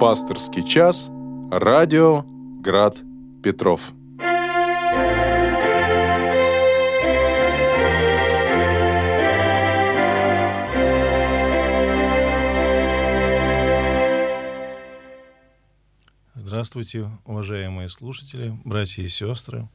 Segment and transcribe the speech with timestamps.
[0.00, 1.10] Пасторский час.
[1.50, 2.24] Радио
[2.60, 2.98] Град
[3.42, 3.90] Петров.
[16.36, 19.68] Здравствуйте, уважаемые слушатели, братья и сестры,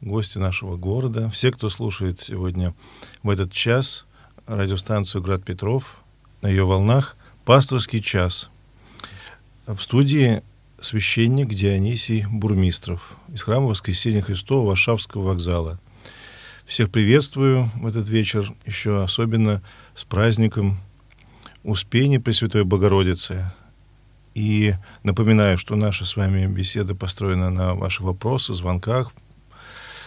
[0.00, 2.74] гости нашего города, все, кто слушает сегодня
[3.22, 4.04] в этот час
[4.48, 6.02] радиостанцию «Град Петров»
[6.42, 8.50] на ее волнах «Пасторский час».
[9.74, 10.42] В студии
[10.80, 15.78] священник Дионисий Бурмистров из храма Воскресения Христова Варшавского вокзала.
[16.66, 19.62] Всех приветствую в этот вечер, еще особенно
[19.94, 20.80] с праздником
[21.62, 23.52] Успения Пресвятой Богородицы–
[24.34, 29.12] и напоминаю, что наша с вами беседа построена на ваши вопросы, звонках,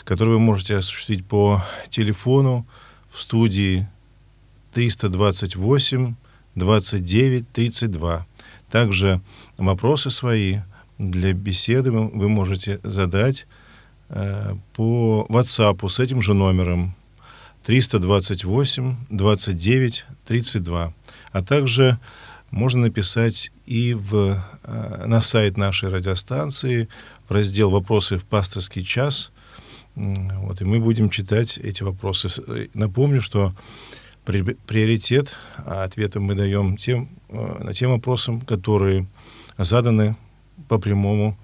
[0.06, 2.66] которые вы можете осуществить по телефону
[3.12, 3.88] в студии
[4.74, 6.16] 328
[6.56, 8.28] 29 32.
[8.70, 9.22] Также
[9.58, 10.60] вопросы свои
[10.98, 13.48] для беседы вы можете задать
[14.10, 16.96] э, по WhatsApp с этим же номером
[17.66, 20.94] 328 29 32.
[21.32, 22.00] А также
[22.52, 26.88] можно написать и в, э, на сайт нашей радиостанции
[27.28, 29.32] в раздел «Вопросы в пасторский час».
[29.96, 32.30] Вот, и мы будем читать эти вопросы.
[32.74, 33.54] Напомню, что
[34.24, 39.08] приоритет а ответом мы даем тем, э, на тем вопросам, которые
[39.58, 40.16] заданы
[40.68, 41.38] по прямому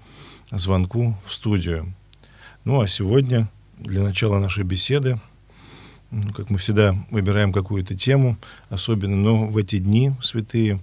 [0.50, 1.94] звонку в студию.
[2.64, 5.20] Ну а сегодня, для начала нашей беседы,
[6.34, 8.36] как мы всегда выбираем какую-то тему,
[8.68, 10.80] особенно, но в эти дни святые,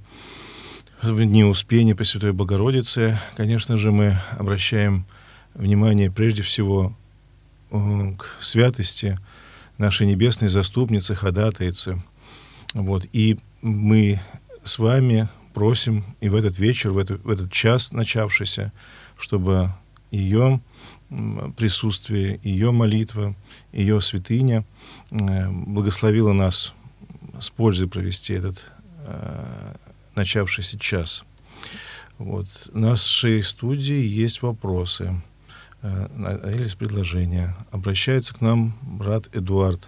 [1.02, 5.06] в дни Успения Пресвятой Богородицы, конечно же, мы обращаем
[5.54, 6.96] внимание прежде всего
[7.72, 9.20] э, к святости
[9.78, 12.02] нашей небесной заступницы, ходатайцы.
[12.74, 13.06] Вот.
[13.14, 14.20] И мы
[14.64, 18.72] с вами просим и в этот вечер, в, эту, в этот час начавшийся,
[19.18, 19.72] чтобы
[20.12, 20.62] ее
[21.56, 23.34] присутствие, ее молитва,
[23.72, 24.64] ее святыня
[25.10, 26.76] э, благословила нас
[27.40, 28.64] с пользой провести этот
[29.08, 29.74] э,
[30.14, 31.24] начавшийся час.
[32.20, 32.48] Вот.
[32.72, 35.20] В нашей студии есть вопросы
[35.82, 37.56] э, или предложения.
[37.72, 39.88] Обращается к нам брат Эдуард.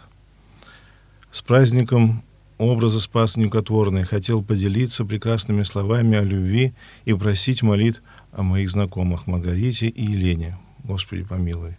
[1.29, 2.23] С праздником
[2.59, 6.73] образа Спас Нюкотворный хотел поделиться прекрасными словами о любви
[7.05, 10.57] и просить молит о моих знакомых Маргарите и Елене.
[10.83, 11.77] Господи, помилуй.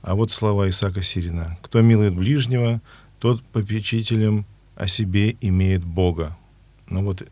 [0.00, 1.58] А вот слова Исаака Сирина.
[1.60, 2.80] «Кто милует ближнего,
[3.18, 6.36] тот попечителем о себе имеет Бога».
[6.88, 7.26] Ну вот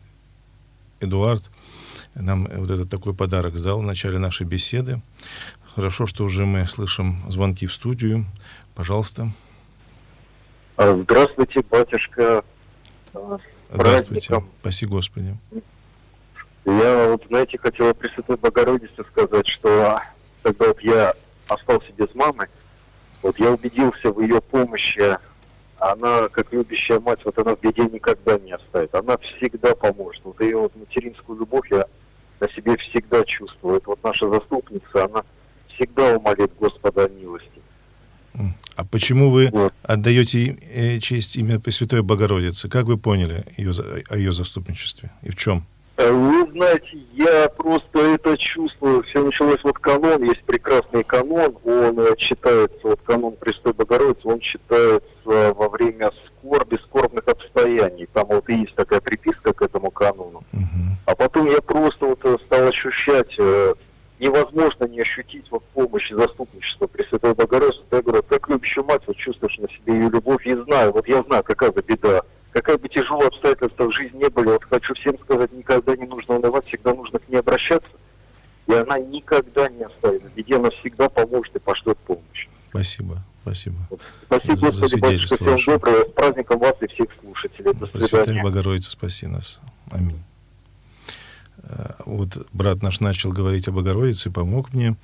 [0.99, 1.49] Эдуард
[2.15, 5.01] нам вот этот такой подарок дал в начале нашей беседы.
[5.75, 8.25] Хорошо, что уже мы слышим звонки в студию.
[8.75, 9.31] Пожалуйста.
[10.75, 12.43] А, здравствуйте, батюшка.
[13.71, 14.43] Здравствуйте.
[14.61, 15.37] Спаси Господи.
[16.65, 20.01] Я вот, знаете, хотела Пресвятой Богородице сказать, что
[20.43, 21.13] когда вот я
[21.47, 22.49] остался без мамы,
[23.21, 25.17] вот я убедился в ее помощи.
[25.79, 28.93] Она, как любящая мать, вот она в беде никогда не оставит.
[28.95, 30.23] Она всегда поможет.
[30.25, 31.85] Вот ее вот материнскую любовь я
[32.39, 33.77] на себе всегда чувствую.
[33.77, 35.23] Это вот наша заступница, она
[35.69, 37.56] всегда умолит Господа о милости.
[38.75, 39.73] А почему вы вот.
[39.83, 42.69] отдаете э, честь имя Пресвятой Богородицы?
[42.69, 43.71] Как вы поняли ее,
[44.09, 45.65] о ее заступничестве и в чем?
[45.97, 49.01] Э, вы знаете, я просто это чувствую.
[49.03, 54.39] Все началось вот канон, есть прекрасный канон, он э, читается, вот канон Престой Богородицы, он
[54.39, 58.07] читается во время скорби, скорбных обстояний.
[58.13, 60.43] Там вот и есть такая приписка к этому канону.
[60.53, 60.95] Uh-huh.
[61.05, 63.35] А потом я просто вот стал ощущать,
[64.19, 67.83] невозможно не ощутить вот помощь и заступничество Пресвятой Богородицы.
[67.91, 71.23] Я говорю, как любящую мать, вот чувствуешь на себе ее любовь и знаю, вот я
[71.23, 72.21] знаю, какая за беда
[72.57, 76.35] какая бы тяжелая обстоятельства в жизни не были, вот хочу всем сказать, никогда не нужно
[76.35, 77.89] унывать, всегда нужно к ней обращаться.
[78.65, 82.47] И она никогда не оставит беде, она всегда поможет и пошлет помощь.
[82.69, 83.23] Спасибо.
[83.43, 83.77] Спасибо.
[84.25, 86.01] Спасибо, за, Господи, за батюшка, всем доброго.
[86.01, 87.73] С праздником вас и всех слушателей.
[87.73, 88.07] До свидания.
[88.09, 89.61] Пресвятая Богородица, спаси нас.
[89.89, 90.21] Аминь.
[91.59, 94.95] Э, вот брат наш начал говорить о Богородице, помог мне.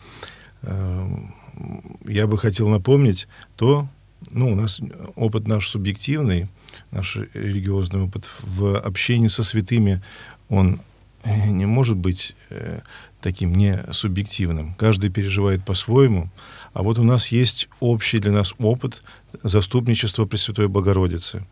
[2.06, 3.88] Я бы хотел напомнить то,
[4.32, 4.82] ну, у нас
[5.16, 6.48] опыт наш субъективный,
[6.92, 10.02] наш религиозный опыт в общении со святыми,
[10.50, 10.82] он
[11.24, 12.82] э, не может быть э,
[13.22, 14.74] таким не субъективным.
[14.76, 16.30] Каждый переживает по-своему.
[16.74, 19.02] А вот у нас есть общий для нас опыт
[19.44, 21.46] заступничества Пресвятой Богородицы.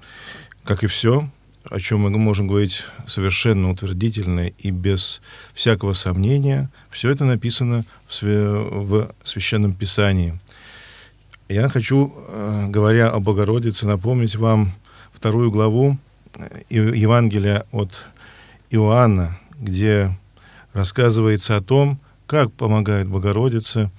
[0.63, 1.30] Как и все,
[1.71, 5.21] о чем мы можем говорить совершенно утвердительно и без
[5.53, 10.38] всякого сомнения, все это написано в, в Священном Писании.
[11.47, 14.73] Я хочу, э, говоря о Богородице, напомнить вам
[15.13, 15.97] вторую главу
[16.35, 18.06] э, Евангелия от
[18.69, 20.17] Иоанна, где
[20.74, 23.91] рассказывается о том, как помогает Богородица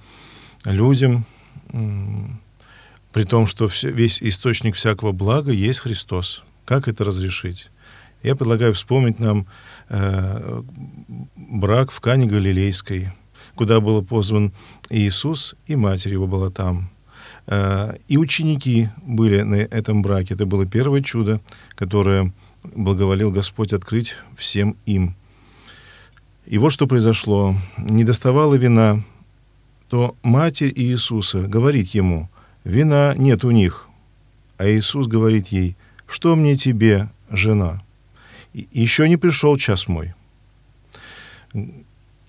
[0.63, 1.25] людям,
[3.11, 6.43] при том, что весь источник всякого блага есть Христос.
[6.65, 7.69] Как это разрешить?
[8.21, 9.47] Я предлагаю вспомнить нам
[9.89, 10.61] э,
[11.35, 13.11] брак в Кане Галилейской,
[13.55, 14.53] куда был позван
[14.89, 16.89] Иисус, и Матерь его была там.
[17.47, 20.35] Э, и ученики были на этом браке.
[20.35, 21.41] Это было первое чудо,
[21.75, 22.31] которое
[22.63, 25.15] благоволил Господь открыть всем им.
[26.45, 27.55] И вот что произошло.
[27.77, 29.03] Не доставала вина,
[29.89, 32.29] то Матерь Иисуса говорит ему,
[32.63, 33.87] «Вина нет у них».
[34.57, 35.75] А Иисус говорит ей,
[36.07, 37.81] «Что мне тебе, жена?»
[38.53, 40.13] еще не пришел час мой.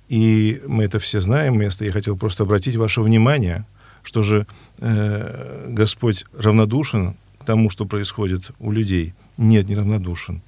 [0.09, 1.85] И мы это все знаем, место.
[1.85, 3.65] Я хотел просто обратить ваше внимание,
[4.03, 4.47] что же
[4.79, 9.15] э, Господь равнодушен к тому, что происходит у людей.
[9.37, 10.43] Нет, не равнодушен.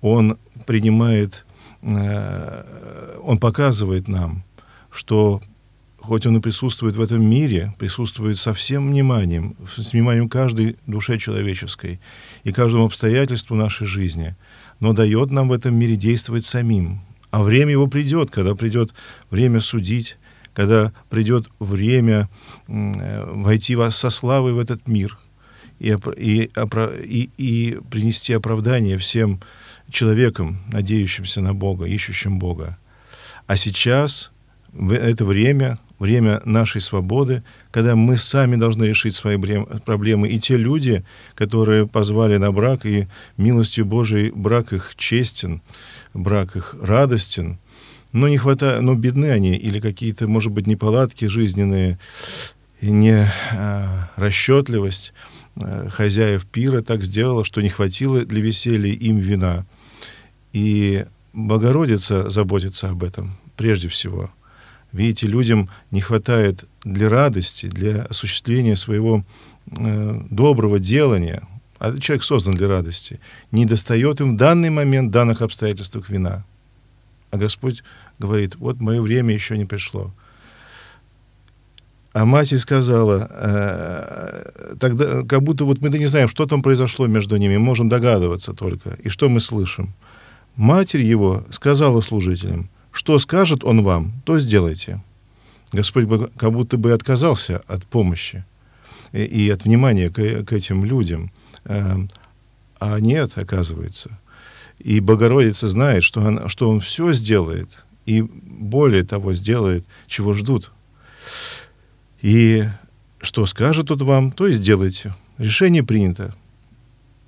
[0.00, 1.44] Он принимает,
[1.82, 4.44] э, он показывает нам,
[4.90, 5.42] что
[6.02, 11.18] хоть он и присутствует в этом мире, присутствует со всем вниманием, с вниманием каждой душе
[11.18, 12.00] человеческой
[12.44, 14.36] и каждому обстоятельству нашей жизни–
[14.82, 17.02] но дает нам в этом мире действовать самим.
[17.30, 18.92] А время его придет, когда придет
[19.30, 20.18] время судить,
[20.54, 22.28] когда придет время
[22.66, 25.20] э, войти вас со славой в этот мир
[25.78, 29.40] и, и, и, и принести оправдание всем
[29.88, 32.76] человекам, надеющимся на Бога, ищущим Бога.
[33.46, 34.32] А сейчас,
[34.72, 39.36] в это время, время нашей свободы, когда мы сами должны решить свои
[39.84, 40.28] проблемы.
[40.28, 41.04] И те люди,
[41.36, 43.06] которые позвали на брак, и
[43.36, 45.62] милостью Божией брак их честен,
[46.12, 47.58] брак их радостен,
[48.10, 52.00] но не хватает, но бедны они, или какие-то, может быть, неполадки жизненные,
[52.80, 55.14] не а, расчетливость
[55.54, 59.66] а, хозяев пира так сделала, что не хватило для веселья им вина.
[60.52, 64.32] И Богородица заботится об этом прежде всего–
[64.92, 69.24] Видите, людям не хватает для радости, для осуществления своего
[69.66, 71.42] э, доброго делания,
[71.78, 73.18] а человек создан для радости,
[73.50, 76.44] не достает им в данный момент, в данных обстоятельствах вина.
[77.30, 77.82] А Господь
[78.18, 80.12] говорит, вот мое время еще не пришло.
[82.12, 87.06] А мать сказала, э, тогда, как будто вот мы да не знаем, что там произошло
[87.06, 88.98] между ними, можем догадываться только.
[89.02, 89.94] И что мы слышим?
[90.56, 95.02] Матерь его сказала служителям, что скажет он вам, то сделайте.
[95.72, 98.44] Господь бы как будто бы отказался от помощи
[99.12, 101.32] и, и от внимания к, к этим людям.
[101.64, 102.10] Эм,
[102.78, 104.18] а нет, оказывается.
[104.78, 110.70] И Богородица знает, что он, что он все сделает, и более того сделает, чего ждут.
[112.20, 112.64] И
[113.20, 115.14] что скажет он вам, то и сделайте.
[115.38, 116.34] Решение принято.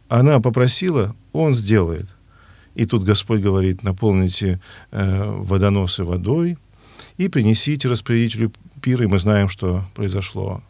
[0.08, 2.08] Она попросила, он сделает.
[2.74, 4.60] И тут Господь говорит, наполните
[4.90, 6.58] э, водоносы водой
[7.16, 10.62] и принесите распорядителю пира, и мы знаем, что произошло.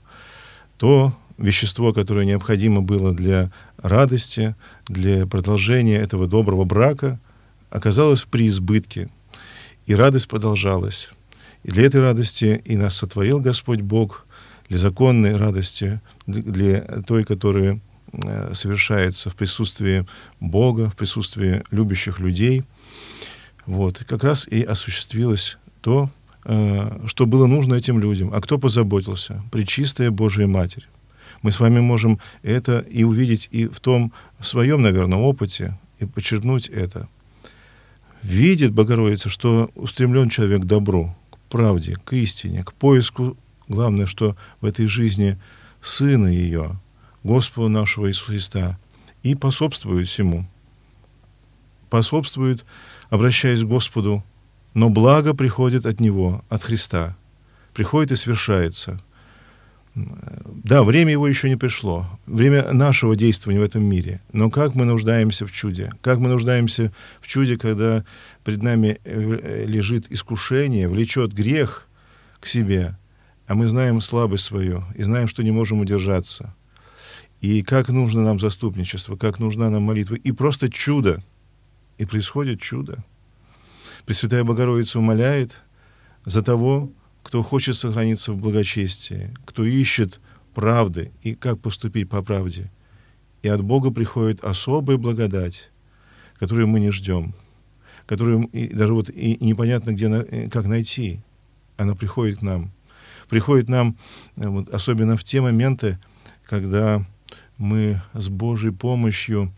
[0.76, 4.54] То вещество, которое необходимо было для радости,
[4.86, 7.18] для продолжения этого доброго брака,
[7.70, 9.08] оказалось в преизбытке,
[9.86, 11.10] и радость продолжалась.
[11.62, 14.26] И для этой радости и нас сотворил Господь Бог,
[14.68, 17.80] для законной радости, для той, которая
[18.52, 20.06] совершается в присутствии
[20.40, 22.64] Бога, в присутствии любящих людей.
[23.66, 24.00] Вот.
[24.00, 26.10] И как раз и осуществилось то,
[26.44, 28.32] э, что было нужно этим людям.
[28.32, 29.42] А кто позаботился?
[29.50, 30.86] Пречистая Божия Матерь.
[31.42, 36.06] Мы с вами можем это и увидеть и в том в своем, наверное, опыте, и
[36.06, 37.08] подчеркнуть это.
[38.22, 43.36] Видит Богородица, что устремлен человек к добру, к правде, к истине, к поиску,
[43.68, 45.38] главное, что в этой жизни
[45.82, 46.78] Сына ее,
[47.24, 48.78] Господа нашего Иисуса Христа
[49.22, 50.46] и способствует всему.
[51.88, 52.64] Способствует,
[53.08, 54.22] обращаясь к Господу,
[54.74, 57.16] но благо приходит от Него, от Христа.
[57.72, 59.00] Приходит и совершается.
[59.94, 64.20] Да, время его еще не пришло, время нашего действования в этом мире.
[64.32, 65.92] Но как мы нуждаемся в чуде?
[66.02, 68.04] Как мы нуждаемся в чуде, когда
[68.42, 71.86] пред нами э, лежит искушение, влечет грех
[72.40, 72.98] к себе,
[73.46, 76.54] а мы знаем слабость свою и знаем, что не можем удержаться–
[77.44, 81.22] и как нужно нам заступничество, как нужна нам молитва, и просто чудо.
[81.98, 83.04] И происходит чудо.
[84.06, 85.60] Пресвятая Богородица умоляет
[86.24, 86.90] за того,
[87.22, 90.20] кто хочет сохраниться в благочестии, кто ищет
[90.54, 92.72] правды и как поступить по правде.
[93.42, 95.70] И от Бога приходит особая благодать,
[96.38, 97.34] которую мы не ждем,
[98.06, 101.20] которую и даже вот и непонятно, где, э, как найти.
[101.76, 102.72] Она приходит к нам.
[103.28, 103.98] Приходит нам
[104.36, 105.98] э, вот, особенно в те моменты,
[106.46, 107.04] когда
[107.58, 109.52] мы с Божьей помощью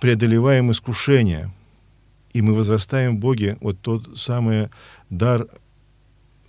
[0.00, 1.52] преодолеваем искушения.
[2.32, 4.68] И мы возрастаем в Боге, вот тот самый
[5.08, 5.48] дар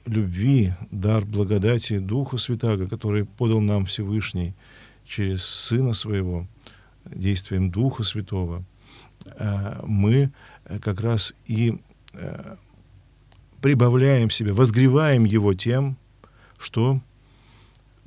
[0.05, 4.53] любви, дар благодати Духа Святаго, который подал нам Всевышний
[5.05, 6.47] через Сына Своего,
[7.05, 8.63] действием Духа Святого,
[9.25, 10.31] э, мы
[10.81, 11.79] как раз и
[12.13, 12.55] э,
[13.61, 15.97] прибавляем себе, возгреваем его тем,
[16.57, 17.01] что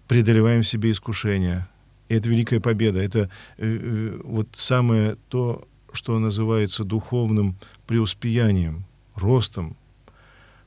[0.06, 1.68] преодолеваем себе искушения.
[2.08, 3.00] И это великая победа.
[3.00, 7.56] Это э, вот самое то, что называется духовным
[7.87, 8.84] преуспеянием,
[9.14, 9.76] ростом,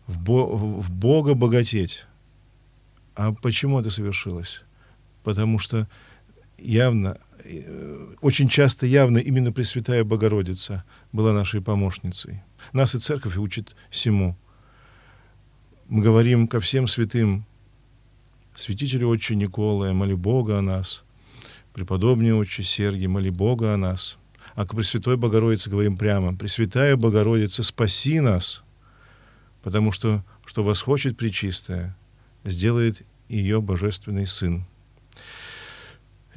[0.07, 2.05] в, Бо, в Бога богатеть.
[3.15, 4.63] А почему это совершилось?
[5.23, 5.87] Потому что
[6.57, 12.41] явно, э, очень часто явно именно Пресвятая Богородица была нашей помощницей.
[12.73, 14.37] Нас и церковь учит всему.
[15.89, 17.45] Мы говорим ко всем святым,
[18.55, 21.03] святителю Отче Николая, моли Бога о нас,
[21.77, 24.17] преподобный Отче Сергий, моли Бога о нас.
[24.55, 28.63] А к Пресвятой Богородице говорим прямо, Пресвятая Богородица, спаси нас–
[29.67, 31.93] потому что, что восхочет Пречистая,
[32.45, 34.63] сделает ее Божественный Сын.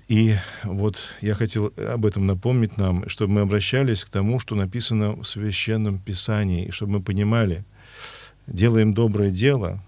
[0.09, 5.13] И вот я хотел об этом напомнить нам, чтобы мы обращались к тому, что написано
[5.13, 7.65] в Священном Писании, и чтобы мы понимали,
[8.49, 9.81] делаем доброе дело,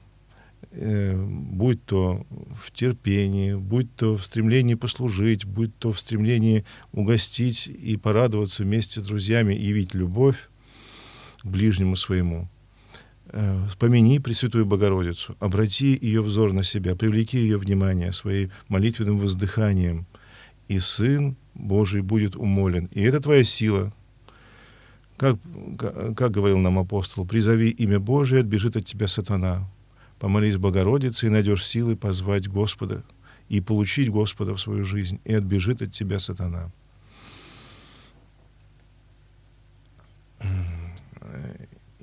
[0.73, 2.27] э, будь то
[2.63, 9.01] в терпении, будь то в стремлении послужить, будь то в стремлении угостить и порадоваться вместе
[9.01, 10.49] с друзьями, явить любовь
[11.43, 12.49] к ближнему своему–
[13.33, 13.67] Э,
[14.23, 20.07] Пресвятую Богородицу, обрати ее взор на себя, привлеки ее внимание своим молитвенным воздыханием,
[20.69, 22.89] и Сын Божий будет умолен.
[22.93, 23.93] И это твоя сила.
[25.17, 25.37] Как,
[26.17, 29.69] как говорил нам апостол, призови имя Божие, отбежит от тебя сатана.
[30.23, 33.03] Помолись Богородице и найдешь силы позвать Господа
[33.49, 36.71] и получить Господа в свою жизнь, и отбежит от тебя сатана.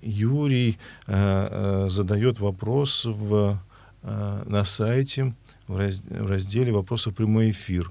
[0.01, 3.57] Юрий э, э, задает вопрос в,
[4.03, 5.33] э, на сайте
[5.69, 7.89] в, раз, в разделе «Вопросы в прямой эфир».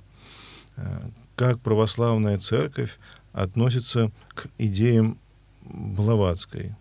[0.77, 2.99] Э, как православная церковь
[3.33, 5.17] относится к идеям
[5.63, 6.77] Блаватской?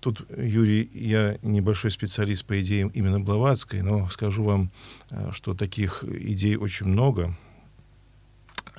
[0.00, 4.70] Тут, Юрий, я небольшой специалист по идеям именно Блаватской, но скажу вам,
[5.10, 7.36] э, что таких идей очень много–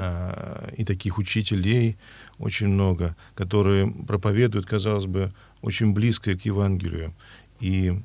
[0.01, 1.97] а, и таких учителей
[2.37, 7.13] очень много, которые проповедуют, казалось бы, очень близко к Евангелию
[7.59, 8.01] и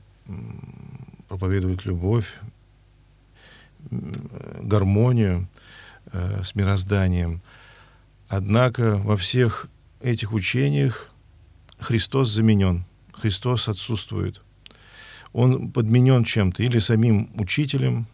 [1.28, 2.34] проповедуют любовь,
[3.90, 5.46] гармонию
[6.06, 7.42] э, с мирозданием.
[8.28, 9.68] Однако во всех
[10.00, 11.13] этих учениях
[11.78, 14.42] Христос заменен, Христос отсутствует.
[15.32, 18.06] Он подменен чем-то, или самим учителем,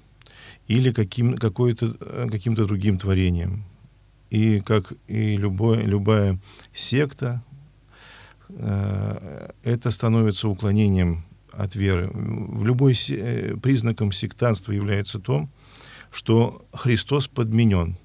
[0.66, 3.64] или каким, какой-то, э, каким-то другим творением.
[4.30, 6.38] И как и любой, любая
[6.72, 7.42] секта,
[8.48, 12.10] э, это становится уклонением от веры.
[12.14, 15.48] В любой се, признаком сектантства является то,
[16.10, 17.96] что Христос подменен.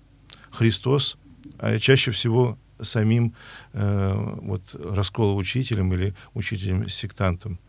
[0.52, 1.18] Христос
[1.58, 3.34] а чаще всего самим
[3.74, 7.60] э, вот, расколоучителем или учителем-сектантом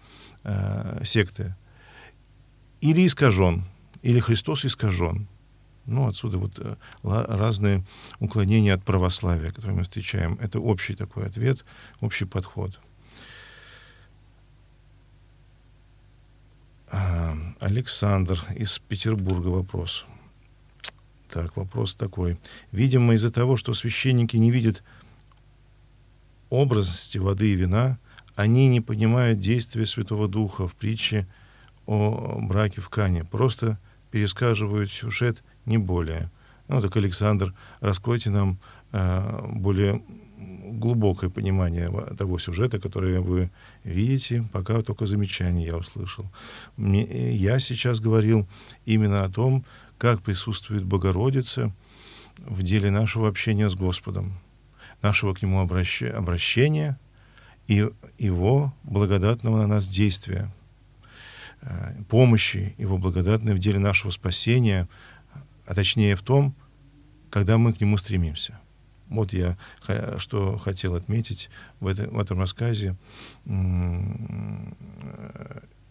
[0.45, 1.55] э, секты.
[2.81, 3.65] Или искажен,
[4.03, 5.29] или Христос искажен.
[5.87, 7.85] Ну, отсюда вот э, разные
[8.19, 10.37] уклонения от православия, которые мы встречаем.
[10.41, 11.65] Это общий такой ответ,
[12.01, 12.79] общий подход.
[16.89, 20.07] А, Александр из Петербурга вопрос.
[21.29, 22.39] Так, вопрос такой.
[22.73, 24.83] Видимо, из-за того, что священники не видят
[26.51, 27.99] образности воды и вина,
[28.35, 31.27] они не понимают действия Святого Духа в притче
[31.87, 33.25] о браке в Кане.
[33.25, 33.79] Просто
[34.11, 36.31] пересказывают сюжет не более.
[36.69, 38.59] Ну, так, Александр, раскройте нам
[38.93, 40.03] э, более
[40.39, 43.51] глубокое понимание того сюжета, который вы
[43.85, 46.27] видите, пока только замечание я услышал.
[46.77, 48.47] Мне, я сейчас говорил
[48.85, 49.65] именно о том,
[49.99, 51.73] как присутствует Богородица
[52.39, 54.35] в деле нашего общения с Господом,
[55.07, 56.99] нашего к Нему обращ, обращения
[57.67, 60.51] и Его благодатного на нас действия,
[61.63, 64.89] э, помощи Его благодатной в деле нашего спасения—
[65.67, 66.55] а точнее в том,
[67.29, 68.59] когда мы к нему стремимся.
[69.09, 69.57] Вот я
[70.19, 72.97] что хотел отметить в, это, в этом рассказе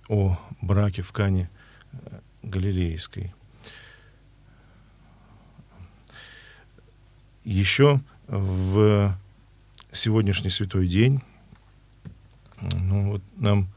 [0.07, 1.49] о браке в Кане
[1.91, 3.33] э, Галилейской.
[7.43, 9.17] Еще в
[9.91, 11.21] сегодняшний святой день,
[12.61, 13.67] ну вот нам,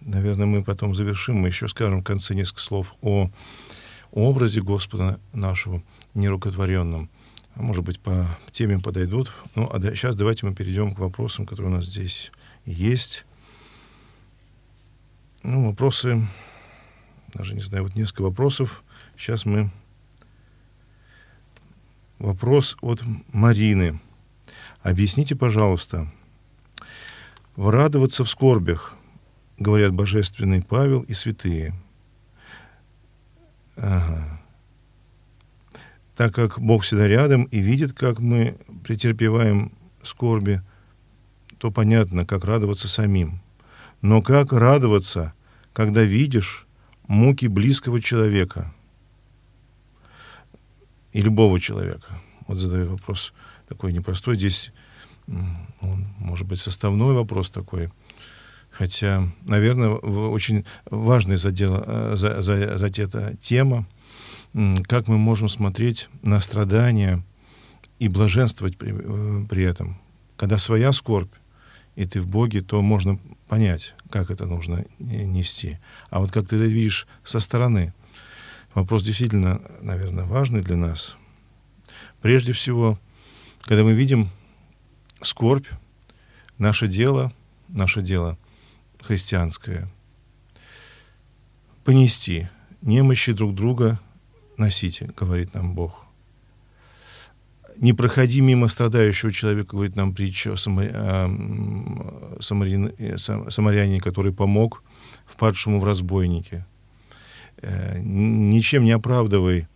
[0.00, 3.30] наверное, мы потом завершим, мы еще скажем в конце несколько слов о
[4.12, 5.82] образе Господа нашего
[6.14, 7.08] нерукотворенном.
[7.54, 9.32] может быть, по теме подойдут.
[9.54, 12.30] Ну, а сейчас давайте мы перейдем к вопросам, которые у нас здесь
[12.64, 13.24] есть.
[15.42, 16.26] Ну, вопросы,
[17.34, 18.84] даже не знаю, вот несколько вопросов.
[19.16, 19.70] Сейчас мы...
[22.22, 23.02] Вопрос от
[23.32, 23.98] Марины.
[24.80, 26.06] Объясните, пожалуйста,
[27.56, 28.94] «Врадоваться в скорбях»,
[29.58, 31.74] говорят божественный Павел и святые.
[33.74, 34.40] Ага.
[36.14, 39.72] Так как Бог всегда рядом и видит, как мы претерпеваем
[40.04, 40.62] скорби,
[41.58, 43.40] то понятно, как радоваться самим.
[44.00, 45.34] Но как радоваться,
[45.72, 46.68] когда видишь
[47.08, 48.72] муки близкого человека
[51.12, 52.20] и любого человека?
[52.46, 53.32] Вот задаю вопрос
[53.68, 54.36] такой непростой.
[54.36, 54.72] Здесь
[55.80, 57.90] он, может быть, составной вопрос такой.
[58.70, 63.86] Хотя, наверное, очень важная задела, э, за, за, задета тема,
[64.88, 67.22] как мы можем смотреть на страдания
[67.98, 69.98] и блаженствовать при, э, при этом.
[70.36, 71.32] Когда своя скорбь,
[71.96, 75.78] и ты в Боге, то можно понять, как это нужно нести.
[76.08, 77.92] А вот как ты это видишь со стороны,
[78.74, 81.16] вопрос действительно, наверное, важный для нас.
[82.20, 82.98] Прежде всего,
[83.62, 84.30] когда мы видим
[85.20, 85.66] скорбь,
[86.58, 87.32] наше дело,
[87.68, 88.38] наше дело
[89.00, 89.88] христианское,
[91.84, 92.48] понести
[92.80, 93.98] немощи друг друга
[94.56, 96.06] носите, говорит нам Бог.
[97.76, 100.56] Не проходи мимо страдающего человека, говорит нам притча о
[102.40, 104.84] самарянине, который помог
[105.26, 106.64] впадшему в разбойнике.
[107.58, 109.68] Э, ничем не оправдывай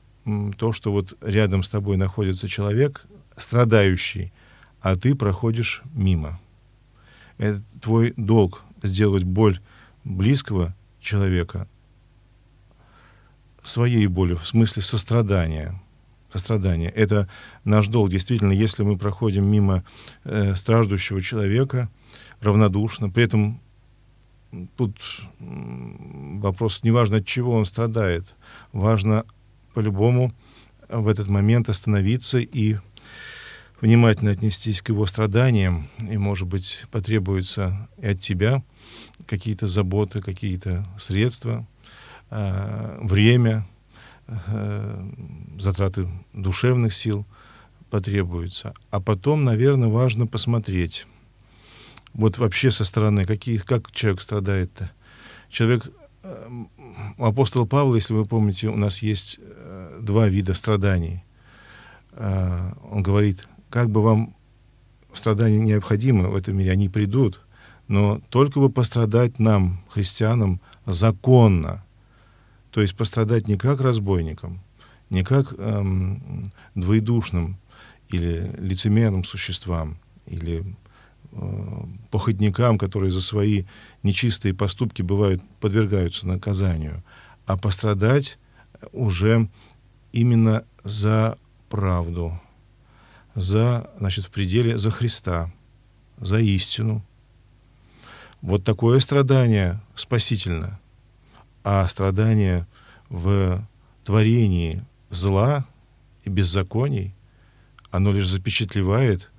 [0.58, 3.04] то, что вот рядом с тобой находится человек,
[3.36, 4.32] страдающий,
[4.80, 6.40] а ты проходишь мимо.
[7.38, 9.60] Это твой долг сделать боль
[10.04, 11.68] близкого человека
[13.62, 15.80] своей болью, в смысле сострадания.
[16.32, 16.90] Сострадание.
[16.90, 17.28] Это
[17.64, 18.10] наш долг.
[18.10, 19.84] Действительно, если мы проходим мимо
[20.24, 21.88] э, страждущего человека
[22.40, 23.60] равнодушно, при этом
[24.76, 24.98] тут
[25.38, 28.34] вопрос не важно, от чего он страдает,
[28.72, 29.24] важно
[29.74, 30.32] по-любому
[30.88, 32.76] в этот момент остановиться и
[33.80, 38.62] внимательно отнестись к его страданиям, и, может быть, потребуется и от тебя
[39.26, 41.66] какие-то заботы, какие-то средства,
[42.30, 43.66] э, время,
[44.26, 45.08] э,
[45.58, 47.26] затраты душевных сил
[47.90, 48.74] потребуются.
[48.90, 51.06] А потом, наверное, важно посмотреть,
[52.16, 54.90] вот вообще со стороны, какие, как человек страдает-то.
[55.50, 55.86] Человек,
[56.22, 56.48] э,
[57.18, 61.22] у апостола Павла, если вы помните, у нас есть э, два вида страданий.
[62.12, 64.34] Э, он говорит, как бы вам
[65.12, 67.42] страдания необходимы в этом мире, они придут,
[67.86, 71.84] но только бы пострадать нам, христианам, законно.
[72.70, 74.60] То есть пострадать не как разбойникам,
[75.10, 77.58] не как эм, двоедушным
[78.08, 80.64] или лицемерным существам, или
[82.10, 83.64] походникам, которые за свои
[84.02, 87.02] нечистые поступки бывают подвергаются наказанию,
[87.46, 88.38] а пострадать
[88.92, 89.48] уже
[90.12, 92.40] именно за правду,
[93.34, 95.52] за, значит, в пределе за Христа,
[96.18, 97.04] за истину.
[98.40, 100.78] Вот такое страдание спасительно.
[101.64, 102.66] А страдание
[103.08, 103.66] в
[104.04, 105.66] творении зла
[106.24, 107.14] и беззаконий,
[107.90, 109.30] оно лишь запечатлевает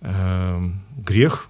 [0.00, 1.48] э, грех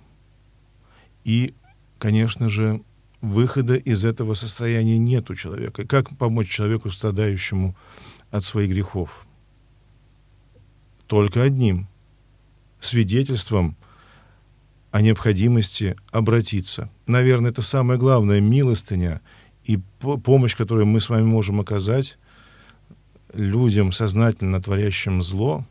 [1.25, 1.55] и,
[1.99, 2.83] конечно же,
[3.21, 5.87] выхода из этого состояния нет у человека.
[5.87, 7.77] как помочь человеку, страдающему
[8.31, 9.27] от своих грехов?
[11.11, 11.89] только одним—
[12.81, 13.77] свидетельством
[14.93, 16.89] о необходимости обратиться.
[17.09, 19.21] Наверное, это самое главное— милостыня
[19.65, 19.81] и
[20.23, 22.17] помощь, которую мы с вами можем оказать
[23.35, 25.67] людям, сознательно творящим зло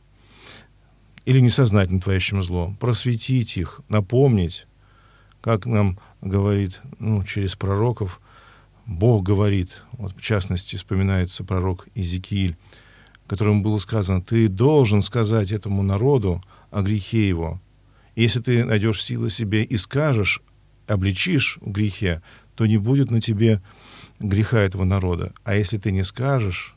[1.29, 4.65] или несознательно творящим зло, просветить их, напомнить,
[5.41, 8.19] как нам говорит ну, через пророков,
[8.87, 12.57] Бог говорит, вот в частности вспоминается пророк Иезекииль,
[13.27, 17.61] которому было сказано, ты должен сказать этому народу о грехе его.
[18.15, 20.41] если ты найдешь силы себе и скажешь,
[20.87, 22.23] обличишь в грехе,
[22.55, 23.61] то не будет на тебе
[24.19, 25.33] греха этого народа.
[25.43, 26.75] А если ты не скажешь,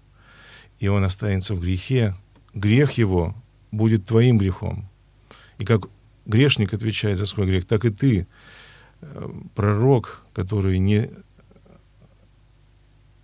[0.78, 2.14] и он останется в грехе,
[2.52, 3.34] грех его
[3.72, 4.88] будет твоим грехом.
[5.58, 5.86] И как
[6.24, 8.26] грешник отвечает за свой грех, так и ты,
[9.00, 11.10] э, пророк, который не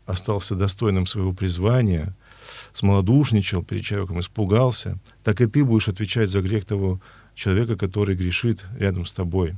[0.07, 2.17] остался достойным своего призвания—
[2.73, 7.01] смолодушничал перед человеком, испугался, так и ты будешь отвечать за грех того
[7.35, 9.57] человека, который грешит рядом с тобой.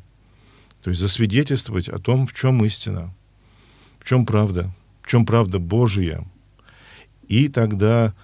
[0.82, 3.14] То есть засвидетельствовать о том, в чем истина,
[3.98, 4.70] в чем правда,
[5.02, 6.24] в чем правда Божия.
[7.28, 8.14] И тогда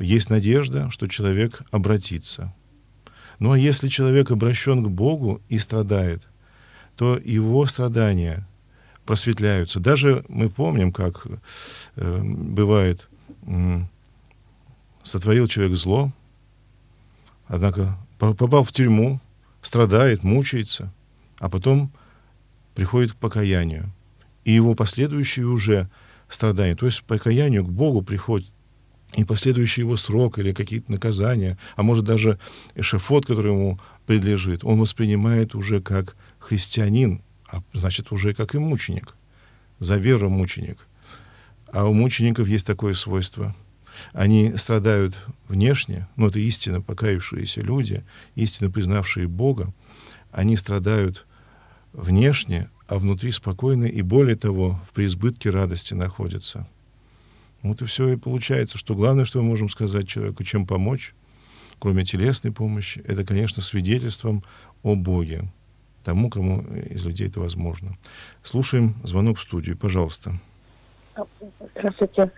[0.00, 2.52] есть надежда, что человек обратится.
[3.38, 6.22] Ну а если человек обращен к Богу и страдает,
[6.96, 8.46] то его страдания
[9.04, 9.80] просветляются.
[9.80, 11.26] Даже мы помним, как
[11.96, 13.08] э, бывает,
[13.42, 13.80] э,
[15.02, 16.12] сотворил человек зло,
[17.46, 19.20] однако попал в тюрьму,
[19.60, 20.92] страдает, мучается,
[21.38, 21.92] а потом
[22.74, 23.92] приходит к покаянию.
[24.44, 25.90] И его последующие уже
[26.28, 28.50] страдания, то есть покаянию к Богу приходит
[29.16, 32.38] и последующий его срок или какие-то наказания, а может даже
[32.74, 39.14] эшефот, который ему предлежит, он воспринимает уже как христианин, а значит уже как и мученик,
[39.78, 40.78] за веру мученик.
[41.72, 43.54] А у мучеников есть такое свойство.
[44.12, 45.16] Они страдают
[45.48, 49.72] внешне, но это истинно покаявшиеся люди, истинно признавшие Бога,
[50.32, 51.26] они страдают
[51.92, 56.66] внешне, а внутри спокойны и более того, в преизбытке радости находятся.
[57.64, 61.14] Вот и все и получается, что главное, что мы можем сказать человеку, чем помочь,
[61.78, 64.44] кроме телесной помощи, это, конечно, свидетельством
[64.82, 65.44] о Боге,
[66.04, 67.96] тому, кому из людей это возможно.
[68.42, 70.34] Слушаем звонок в студию, пожалуйста.
[71.74, 72.30] Здравствуйте.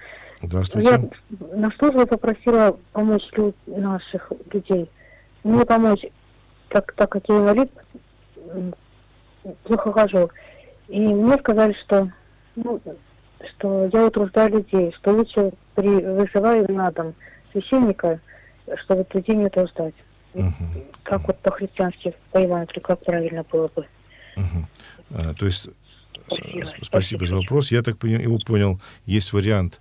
[0.42, 0.88] Здравствуйте.
[0.88, 4.88] Я на службу попросила помочь люд, наших людей.
[5.42, 6.04] Мне помочь,
[6.68, 7.72] так, так как я инвалид,
[9.64, 10.30] плохо хожу.
[10.86, 12.12] И мне сказали, что
[12.54, 12.80] ну,
[13.50, 17.14] что я утруждаю людей, что лучше при, вызываю на дом
[17.52, 18.20] священника,
[18.84, 19.94] чтобы людей не утруждать.
[20.34, 20.52] Угу.
[21.02, 23.86] Как вот по-христиански, по Евангелию, как правильно было бы.
[24.36, 24.66] Угу.
[25.10, 25.68] А, то есть,
[26.26, 27.70] спасибо, спасибо, спасибо за вопрос.
[27.70, 29.80] Я так его понял, есть вариант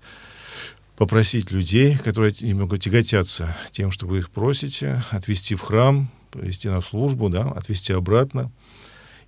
[0.96, 6.82] попросить людей, которые немного тяготятся тем, что вы их просите, отвести в храм, привести на
[6.82, 8.52] службу, да, отвести обратно.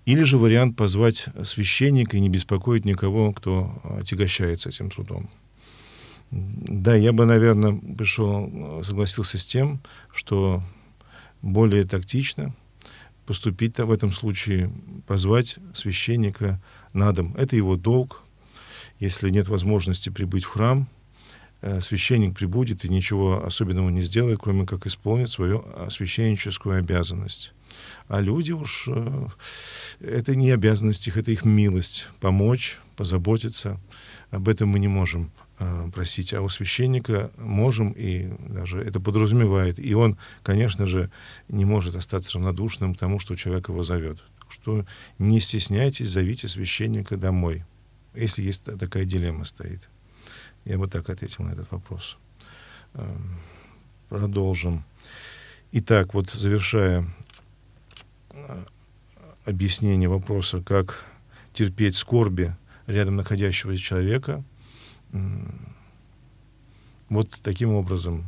[0.07, 5.29] Или же вариант позвать священника и не беспокоить никого, кто отягощается этим трудом.
[6.31, 9.81] Да, я бы, наверное, пришел, согласился с тем,
[10.13, 10.63] что
[11.41, 12.55] более тактично
[13.25, 14.71] поступить в этом случае,
[15.07, 16.61] позвать священника
[16.93, 17.35] на дом.
[17.35, 18.23] Это его долг.
[19.01, 20.87] Если нет возможности прибыть в храм,
[21.59, 27.53] э, священник прибудет и ничего особенного не сделает, кроме как исполнить свою священническую обязанность.
[28.07, 29.27] А люди уж, э,
[29.99, 33.79] это не обязанность их, это их милость, помочь, позаботиться.
[34.31, 39.79] Об этом мы не можем э, просить, а у священника можем, и даже это подразумевает.
[39.79, 41.11] И он, конечно же,
[41.49, 44.23] не может остаться равнодушным к тому, что человек его зовет.
[44.49, 44.85] Что
[45.19, 47.65] не стесняйтесь, зовите священника домой,
[48.15, 49.89] если есть такая дилемма стоит.
[50.65, 52.17] Я бы так ответил на этот вопрос.
[52.93, 53.37] Эм,
[54.09, 54.83] продолжим.
[55.71, 57.05] Итак, вот завершая
[59.45, 61.05] объяснение вопроса, как
[61.53, 64.43] терпеть скорби рядом находящегося человека,
[67.09, 68.25] вот таким образом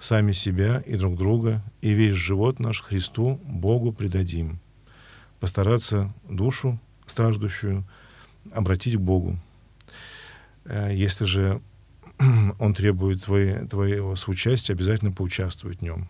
[0.00, 4.58] сами себя и друг друга и весь живот наш Христу, Богу предадим.
[5.38, 7.84] Постараться душу страждущую
[8.52, 9.38] обратить к Богу.
[10.64, 11.60] Э, если же
[12.58, 16.08] он требует твоей, твоего соучастия, обязательно поучаствовать в нем.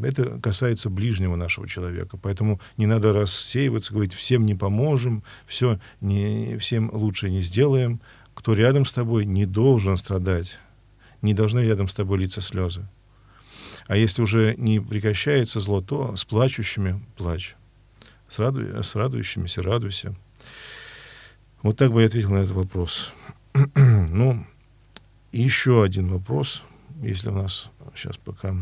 [0.00, 2.16] Это касается ближнего нашего человека.
[2.16, 8.00] Поэтому не надо рассеиваться, говорить, всем не поможем, все не, всем лучше не сделаем.
[8.34, 10.58] Кто рядом с тобой, не должен страдать.
[11.22, 12.86] Не должны рядом с тобой литься слезы.
[13.86, 17.56] А если уже не прекращается зло, то с плачущими плачь.
[18.28, 20.14] С, раду, с радующимися радуйся.
[21.62, 23.12] Вот так бы я ответил на этот вопрос.
[23.74, 24.44] ну,
[25.32, 26.64] еще один вопрос,
[27.02, 28.56] если у нас сейчас пока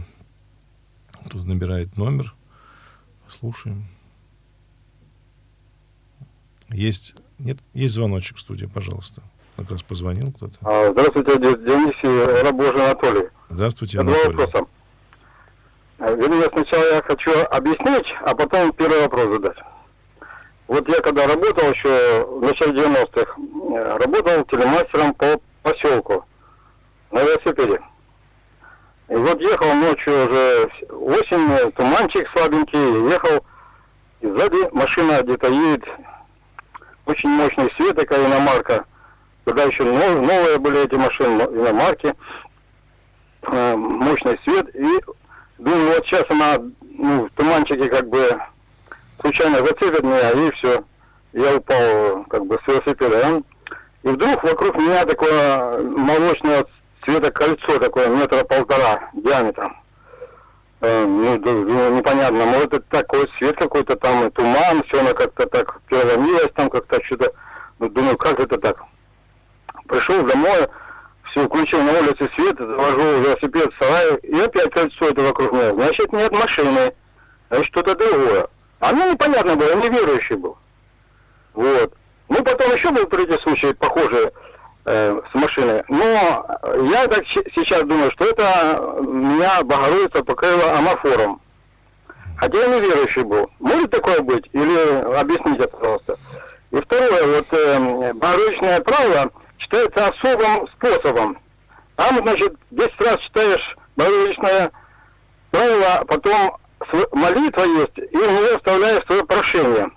[1.26, 2.34] кто-то набирает номер.
[3.28, 3.86] Слушаем.
[6.70, 9.22] Есть, нет, есть звоночек в студии, пожалуйста.
[9.56, 10.56] Как раз позвонил кто-то.
[10.62, 13.28] А, здравствуйте, Денис и Рабожий Анатолий.
[13.48, 14.34] Здравствуйте, Анатолий.
[14.34, 14.66] Два вопроса.
[15.98, 19.58] А, вернее, сначала я хочу объяснить, а потом первый вопрос задать.
[20.66, 26.24] Вот я когда работал еще в начале 90-х, э, работал телемастером по поселку
[27.10, 27.80] на велосипеде.
[29.08, 33.44] И вот ехал ночью уже осень, туманчик слабенький, ехал,
[34.20, 35.84] и сзади машина где-то едет,
[37.04, 38.84] очень мощный свет, такая иномарка.
[39.44, 42.14] Тогда еще новые были эти машины, иномарки,
[43.42, 45.00] э, мощный свет, и
[45.58, 48.40] думаю, вот сейчас она ну, в туманчике как бы
[49.20, 50.84] случайно зацепит меня, и все.
[51.34, 53.42] Я упал как бы с велосипеда.
[54.02, 56.64] И вдруг вокруг меня такое молочное
[57.04, 59.76] цвета кольцо такое, метра полтора диаметром.
[60.80, 65.46] Э, ну, ну, непонятно, может это такой свет какой-то там, и туман, все оно как-то
[65.46, 67.32] так переломилось там, как-то что-то.
[67.78, 68.82] Ну, думаю, как это так?
[69.88, 70.68] Пришел домой,
[71.30, 75.72] все, включил на улице свет, завожу велосипед в сарай, и опять кольцо это вокруг меня.
[75.74, 76.94] Значит, нет машины,
[77.48, 78.46] значит, что-то другое.
[78.80, 80.58] А мне непонятно было, неверующий был.
[81.54, 81.94] Вот.
[82.28, 84.30] Ну, потом еще был третий случай, похожий
[84.84, 85.82] э, с машиной.
[85.88, 86.04] Но
[86.90, 91.40] я так сейчас думаю, что это меня Богородица покрыла амофором.
[92.36, 93.48] Хотя я неверующий был.
[93.60, 94.48] Может такое быть?
[94.52, 96.18] Или объясните, пожалуйста.
[96.70, 101.38] И второе, вот э, Богородичное правило считается особым способом.
[101.96, 104.72] Там, значит, 10 раз читаешь Богородичное
[105.50, 106.58] правило, потом
[107.12, 109.90] молитва есть, и в нее вставляешь свое прошение.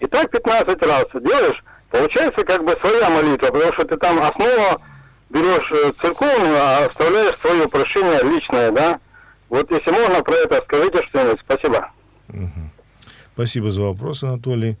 [0.00, 4.82] И так 15 раз делаешь, получается как бы своя молитва, потому что ты там основу
[5.30, 9.00] берешь э, церковную, а вставляешь свое прошение личное, да?
[9.48, 11.40] Вот если можно про это скажите что-нибудь.
[11.40, 11.90] Спасибо.
[12.28, 12.70] Угу.
[13.34, 14.76] Спасибо за вопрос, Анатолий.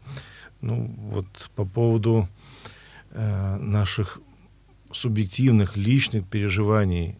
[0.60, 2.28] Ну, вот по поводу
[3.12, 4.18] э, наших
[4.92, 7.18] субъективных, личных переживаний,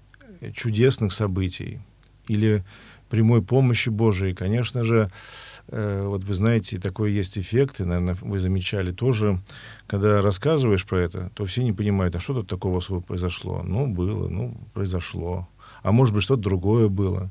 [0.54, 1.80] чудесных событий
[2.26, 2.64] или
[3.08, 8.38] прямой помощи Божией, конечно же, э, вот вы знаете, такой есть эффект, и, наверное, вы
[8.38, 9.38] замечали тоже,
[9.86, 13.62] когда рассказываешь про это, то все не понимают, а что тут такого произошло?
[13.62, 15.48] Ну, было, ну, произошло.
[15.82, 17.30] А может быть, что-то другое было.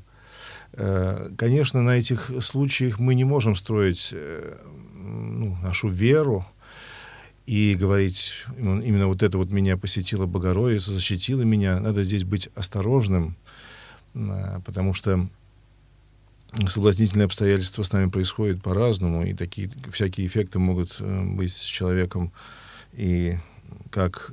[0.72, 4.56] Э, конечно, на этих случаях мы не можем строить э,
[4.94, 6.46] ну, нашу веру
[7.46, 11.80] и говорить, именно вот это вот меня посетила Богородица, защитила меня.
[11.80, 13.36] Надо здесь быть осторожным,
[14.14, 15.28] э, потому что
[16.66, 22.32] соблазнительные обстоятельства с нами происходят по-разному, и такие всякие эффекты могут быть с человеком
[22.92, 23.38] и
[23.90, 24.32] как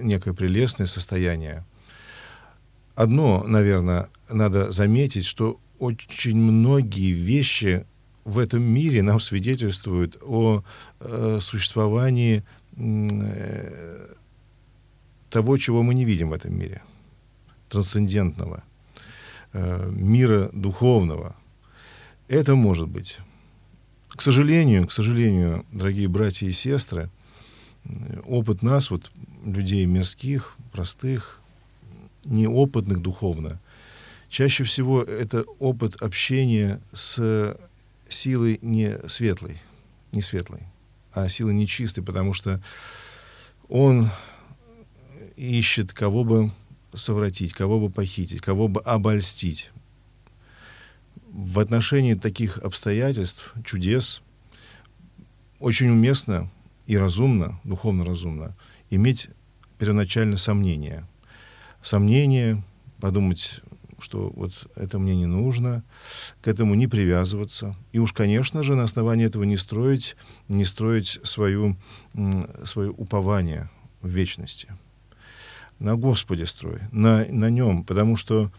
[0.00, 1.64] некое прелестное состояние.
[2.94, 7.86] Одно, наверное, надо заметить, что очень многие вещи
[8.24, 10.62] в этом мире нам свидетельствуют о
[11.00, 12.44] э, существовании
[12.76, 14.14] э,
[15.30, 16.82] того, чего мы не видим в этом мире,
[17.68, 18.64] трансцендентного,
[19.52, 21.36] э, мира духовного.
[22.28, 23.18] Это может быть.
[24.08, 27.10] К сожалению, к сожалению, дорогие братья и сестры,
[28.26, 29.10] опыт нас, вот
[29.44, 31.40] людей мирских, простых,
[32.24, 33.60] неопытных духовно,
[34.28, 37.56] Чаще всего это опыт общения с
[38.08, 39.60] силой не светлой,
[40.12, 40.60] не светлой,
[41.12, 42.62] а силой нечистой, потому что
[43.68, 44.10] он
[45.36, 46.52] ищет кого бы
[46.94, 49.70] совратить, кого бы похитить, кого бы обольстить.
[51.30, 54.22] В отношении таких обстоятельств, чудес,
[55.58, 56.50] очень уместно
[56.86, 58.56] и разумно, духовно разумно,
[58.90, 59.28] иметь
[59.78, 61.06] первоначально сомнения.
[61.82, 62.62] Сомнения,
[63.00, 63.60] подумать,
[64.00, 65.84] что вот это мне не нужно,
[66.40, 67.76] к этому не привязываться.
[67.92, 70.16] И уж, конечно же, на основании этого не строить,
[70.48, 71.76] не строить свою,
[72.64, 73.70] свое упование
[74.00, 74.68] в вечности.
[75.78, 78.50] На Господе строй, на, на Нем, потому что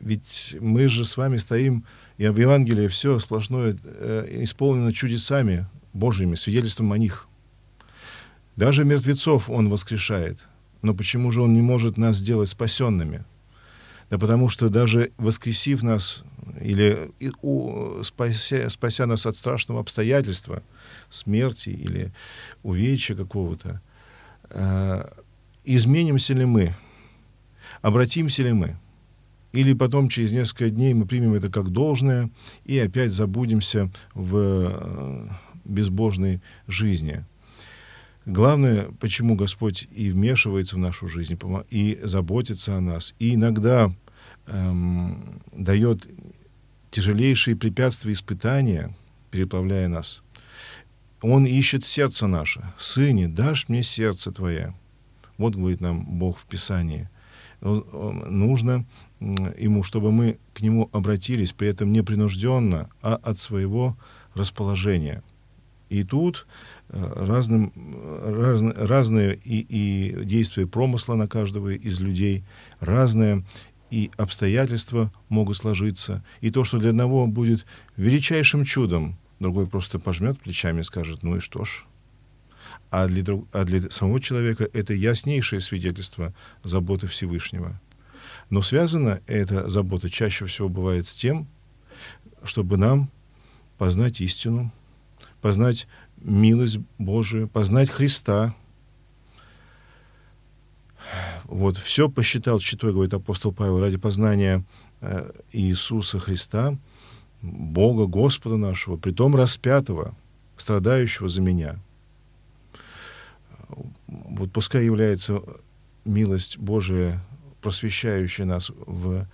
[0.00, 1.84] ведь мы же с вами стоим,
[2.16, 7.26] и в Евангелии все сплошное э, исполнено чудесами Божьими, свидетельством о них.
[8.56, 10.40] Даже мертвецов Он воскрешает.
[10.82, 13.24] Но почему же Он не может нас сделать спасенными?
[14.10, 16.24] Да потому что даже воскресив нас
[16.60, 17.10] или
[17.42, 20.62] у, спася, спася нас от страшного обстоятельства,
[21.10, 22.12] смерти или
[22.62, 23.80] увечья какого-то,
[24.50, 25.04] э,
[25.76, 26.74] изменимся ли мы,
[27.82, 28.76] обратимся ли мы,
[29.52, 32.30] или потом через несколько дней мы примем это как должное
[32.64, 35.28] и опять забудемся в э,
[35.64, 37.24] безбожной жизни.
[38.26, 41.38] Главное, почему Господь и вмешивается в нашу жизнь,
[41.70, 43.90] и заботится о нас, и иногда
[44.46, 46.06] эм, дает
[46.90, 48.94] тяжелейшие препятствия, испытания,
[49.30, 50.22] переплавляя нас.
[51.22, 52.70] Он ищет сердце наше.
[52.78, 54.74] «Сыне, дашь мне сердце твое».
[55.38, 57.08] Вот говорит нам Бог в Писании.
[57.60, 58.84] Нужно
[59.20, 63.96] ему, чтобы мы к нему обратились, при этом не принужденно, а от своего
[64.34, 65.22] расположения.
[65.88, 66.46] И тут
[66.90, 67.72] э, разным,
[68.22, 72.44] раз, разные и, и действия промысла на каждого из людей,
[72.78, 73.44] разные
[73.90, 76.22] и обстоятельства могут сложиться.
[76.42, 77.64] И то, что для одного будет
[77.96, 81.86] величайшим чудом, другой просто пожмет плечами и скажет, ну и что ж.
[82.90, 87.80] А для, друг, а для самого человека это яснейшее свидетельство заботы Всевышнего.
[88.50, 91.46] Но связана эта забота чаще всего бывает с тем,
[92.42, 93.10] чтобы нам
[93.76, 94.72] познать истину,
[95.40, 98.54] познать милость Божию, познать Христа.
[101.44, 104.64] Вот, все посчитал читой, говорит апостол Павел, ради познания
[105.00, 106.76] э, Иисуса Христа,
[107.40, 110.14] Бога, Господа нашего, притом распятого,
[110.56, 111.78] страдающего за меня.
[114.30, 115.42] Вот пускай является
[116.04, 117.20] милость Божия,
[117.60, 119.26] просвещающая нас в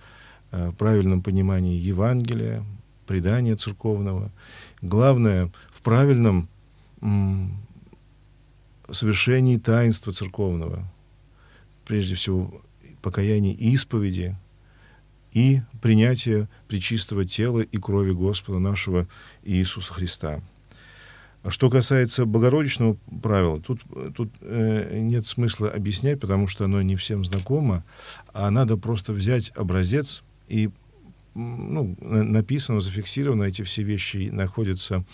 [0.51, 2.63] э, правильном понимании Евангелия,
[3.05, 4.31] предания церковного.
[4.81, 6.49] Главное, в правильном
[7.01, 7.57] м,
[8.89, 10.83] совершении таинства церковного.
[11.85, 12.61] Прежде всего,
[13.01, 14.35] покаяние и исповеди
[15.31, 19.07] и принятие причистого тела и крови Господа нашего
[19.43, 20.41] Иисуса Христа.
[21.45, 23.81] А что касается богородичного правила, тут,
[24.15, 27.83] тут э, нет смысла объяснять, потому что оно не всем знакомо,
[28.33, 30.71] а надо просто взять образец и
[31.35, 35.05] ну, написано, зафиксировано, эти все вещи находятся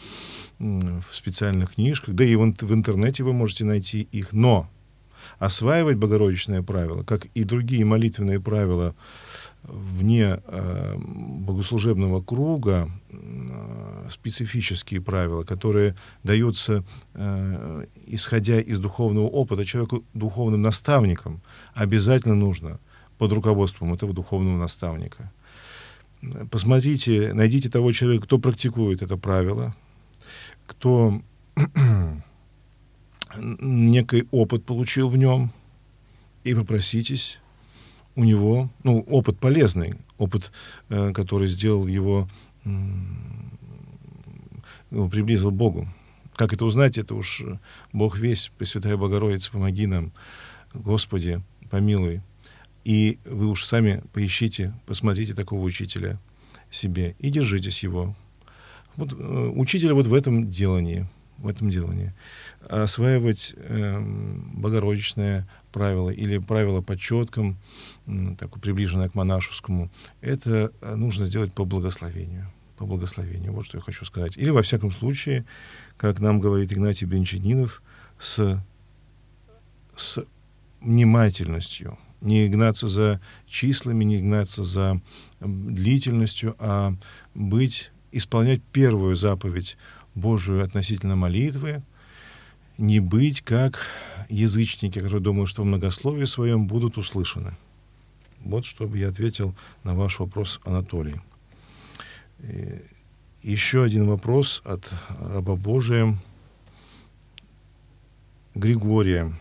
[0.58, 4.70] в специальных книжках, да и в, интернете вы можете найти их, но
[5.38, 8.96] осваивать богородичное правило, как и другие молитвенные правила
[9.64, 20.04] вне э, богослужебного круга, э, специфические правила, которые даются, э, исходя из духовного опыта, человеку
[20.14, 21.42] духовным наставником,
[21.74, 22.80] обязательно нужно
[23.18, 25.32] под руководством этого духовного наставника.
[26.50, 29.76] Посмотрите, найдите того человека, кто практикует это правило,
[30.66, 31.22] кто
[33.38, 35.52] некий опыт получил в нем,
[36.44, 37.41] и попроситесь
[38.16, 40.52] у него, ну, опыт полезный, опыт,
[40.90, 42.28] э, который сделал его,
[44.92, 45.88] его приблизил Богу.
[46.36, 47.44] Как это узнать, это уж
[47.94, 50.12] Бог весь, Пресвятая Богородица, помоги нам,
[50.74, 52.22] Господи, помилуй.
[52.84, 56.20] И вы уж сами поищите, посмотрите такого учителя
[56.72, 58.16] себе и держитесь его.
[58.96, 61.08] Вот, э, учителя вот в этом делании,
[61.42, 62.14] в этом делании.
[62.70, 64.00] Осваивать э,
[64.54, 67.58] богородичное правило или правило по четкам,
[68.38, 69.90] такое приближенное к монашескому,
[70.22, 72.52] это э, нужно сделать по благословению.
[72.78, 73.54] По благословению.
[73.54, 74.38] Вот что я хочу сказать.
[74.38, 75.46] Или, во всяком случае,
[75.98, 77.82] как нам говорит Игнатий Бенчанинов,
[78.20, 78.64] с,
[79.96, 80.24] с
[80.80, 81.98] внимательностью.
[82.22, 85.02] Не гнаться за числами, не гнаться за
[85.40, 86.94] длительностью, а
[87.34, 89.78] быть, исполнять первую заповедь
[90.16, 91.84] Божию относительно молитвы,
[92.78, 93.86] не быть как
[94.30, 97.56] язычники, которые думают, что в многословии своем будут услышаны.
[98.44, 101.16] Вот чтобы я ответил на ваш вопрос, Анатолий.
[102.40, 102.82] И
[103.44, 106.18] еще один вопрос от раба Божия
[108.56, 109.32] Григория.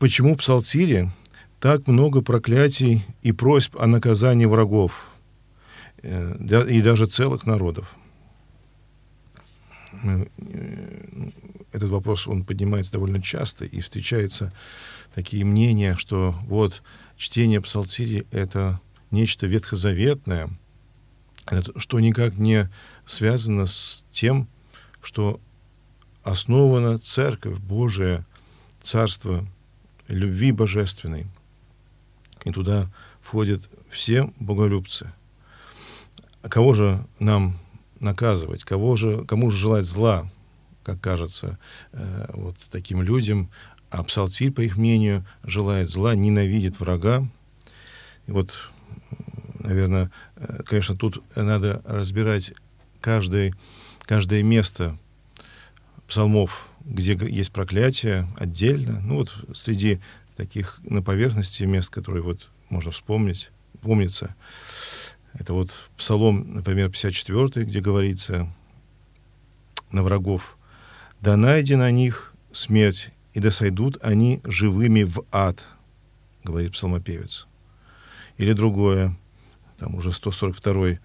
[0.00, 1.10] Почему в Псалтире
[1.60, 5.13] так много проклятий и просьб о наказании врагов э,
[6.04, 7.94] и даже целых народов?
[10.02, 10.26] Э,
[11.72, 14.52] этот вопрос, он поднимается довольно часто, и встречаются
[15.14, 16.82] такие мнения, что вот
[17.16, 20.50] чтение псалтири— это нечто ветхозаветное,
[21.76, 22.70] что никак не
[23.06, 24.48] связано с тем,
[25.02, 25.40] что
[26.22, 28.26] основана Церковь Божия,
[28.82, 29.46] Царство
[30.08, 31.26] любви божественной.
[32.44, 32.90] И туда
[33.22, 35.10] входят все боголюбцы.
[36.44, 37.58] А кого же нам
[38.00, 38.64] наказывать?
[38.64, 40.30] Кого же, кому же желать зла,
[40.82, 41.58] как кажется,
[41.92, 43.48] э, вот таким людям?
[43.88, 47.26] А псалтирь, по их мнению, желает зла, ненавидит врага.
[48.26, 48.70] И вот,
[49.58, 52.52] наверное, э, конечно, тут надо разбирать
[53.00, 53.54] каждое,
[54.02, 54.98] каждое место
[56.06, 59.00] псалмов, где есть проклятие отдельно.
[59.00, 59.98] Ну вот среди
[60.36, 64.34] таких на поверхности мест, которые вот можно вспомнить, помнится,
[65.34, 68.48] это вот Псалом, например, 54, где говорится
[69.90, 70.56] на врагов,
[71.20, 75.66] «Да найди на них смерть, и да сойдут они живыми в ад»,
[76.44, 77.46] говорит псалмопевец.
[78.36, 79.16] Или другое,
[79.78, 80.98] там уже 142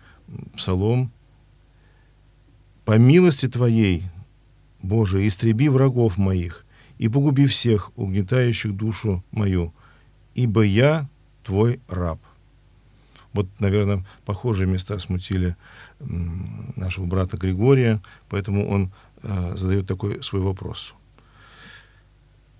[0.55, 1.11] псалом,
[2.85, 4.03] «По милости Твоей,
[4.81, 6.65] Боже, истреби врагов моих
[6.97, 9.73] и погуби всех, угнетающих душу мою,
[10.35, 11.09] ибо я
[11.43, 12.19] Твой раб».
[13.39, 15.55] Вот, наверное, похожие места смутили
[16.75, 18.91] нашего брата Григория, поэтому он
[19.23, 20.93] э, задает такой свой вопрос.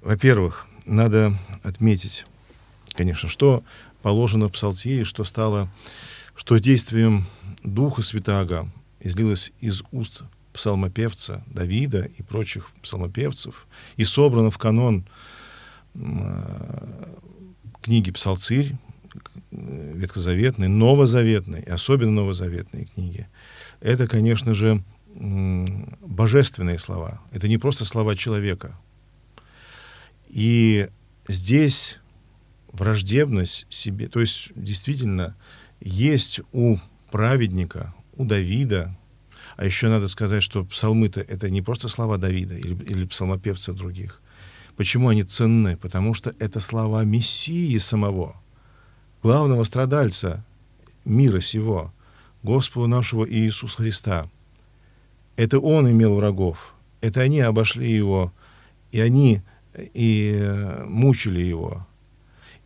[0.02, 2.26] Во-первых, надо отметить,
[2.93, 3.62] конечно, что
[4.01, 5.70] положено в Псалтире, что стало,
[6.34, 7.26] что действием
[7.62, 10.22] Духа Святаго излилось из уст
[10.53, 15.06] псалмопевца Давида и прочих псалмопевцев и собрано в канон
[15.95, 17.03] э,
[17.82, 18.78] книги «Псалцирь»,
[19.52, 23.28] ветхозаветной, новозаветной, особенно новозаветные книги,
[23.82, 24.84] это, конечно же,
[25.16, 27.22] божественные слова.
[27.32, 28.78] Это не просто слова человека.
[30.28, 30.88] И
[31.28, 31.97] здесь
[32.72, 35.36] враждебность себе, то есть действительно
[35.82, 36.78] есть у
[37.12, 38.95] праведника, у Давида,
[39.58, 44.22] а еще надо сказать, что псалмы-то это не просто слова Давида или, или псалмопевца других.
[44.76, 45.76] Почему они ценны?
[45.76, 48.41] Потому что это слова Мессии самого,
[49.24, 50.43] главного страдальца
[51.05, 51.93] мира сего,
[52.43, 54.30] Господа нашего Иисуса Христа.
[55.36, 58.34] Это Он имел врагов, это они обошли Его,
[58.91, 59.41] и они
[59.76, 61.86] и э, мучили Его.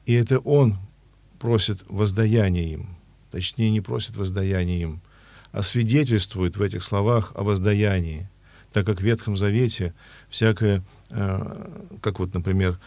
[0.06, 0.78] И это Он
[1.39, 2.89] просит воздаяния им,
[3.32, 5.01] точнее не просит воздаяния им,
[5.51, 8.28] а свидетельствует в этих словах о воздаянии,
[8.72, 9.93] так как в Ветхом Завете
[10.30, 10.84] всякое
[11.16, 11.68] Э,
[12.01, 12.80] как вот, например,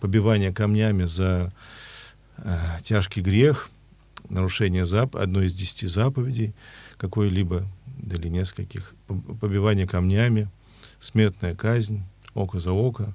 [0.00, 1.50] побивание камнями за э,
[2.82, 3.70] тяжкий грех,
[4.28, 6.54] нарушение зап одной из десяти заповедей
[6.96, 7.66] какой-либо
[8.02, 10.48] или нескольких, побивание камнями,
[11.00, 12.02] смертная казнь,
[12.34, 13.14] око за око.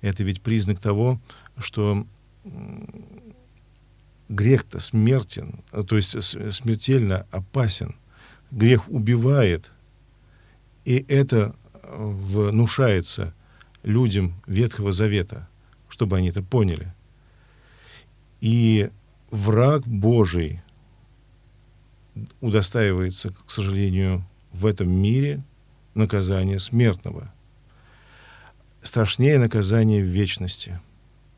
[0.00, 1.20] Это ведь признак того,
[1.58, 2.06] что
[4.28, 6.10] грех-то смертен, то есть
[6.54, 7.94] смертельно опасен.
[8.50, 9.70] Грех убивает,
[10.84, 13.34] и это внушается
[13.82, 15.48] людям Ветхого Завета,
[15.88, 16.92] чтобы они это поняли.
[18.42, 18.90] И
[19.30, 20.60] враг Божий
[22.40, 25.44] удостаивается, к сожалению, в этом мире
[25.94, 27.32] наказания смертного.
[28.82, 30.80] Страшнее наказание в вечности.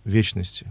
[0.05, 0.67] вечности.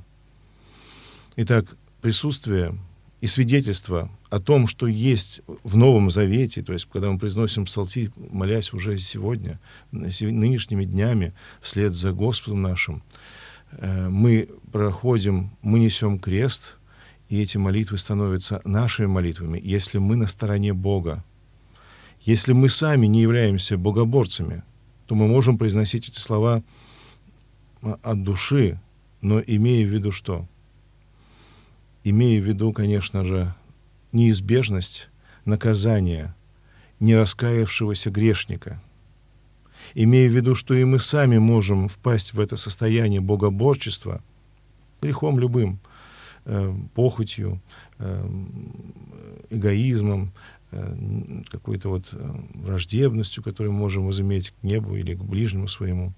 [1.36, 2.79] Итак, присутствие
[3.21, 8.11] и свидетельство о том, что есть в Новом Завете, то есть когда мы произносим псалти,
[8.31, 9.59] молясь уже сегодня,
[9.91, 11.31] нынешними днями,
[11.61, 13.03] вслед за Господом нашим,
[13.82, 16.76] мы проходим, мы несем крест,
[17.30, 21.24] и эти молитвы становятся нашими молитвами, если мы на стороне Бога.
[22.21, 24.63] Если мы сами не являемся богоборцами,
[25.07, 26.63] то мы можем произносить эти слова
[27.82, 28.80] от души,
[29.21, 30.47] но имея в виду что?
[32.03, 33.53] имея в виду, конечно же,
[34.11, 35.09] неизбежность
[35.45, 36.36] наказания
[36.99, 38.82] нераскаявшегося грешника,
[39.95, 44.23] имея в виду, что и мы сами можем впасть в это состояние богоборчества,
[45.01, 45.79] грехом любым,
[46.45, 47.61] э, похотью,
[47.99, 48.29] э,
[49.49, 50.33] эгоизмом,
[50.71, 56.13] э, какой-то вот э, враждебностью, которую мы можем возыметь к небу или к ближнему своему,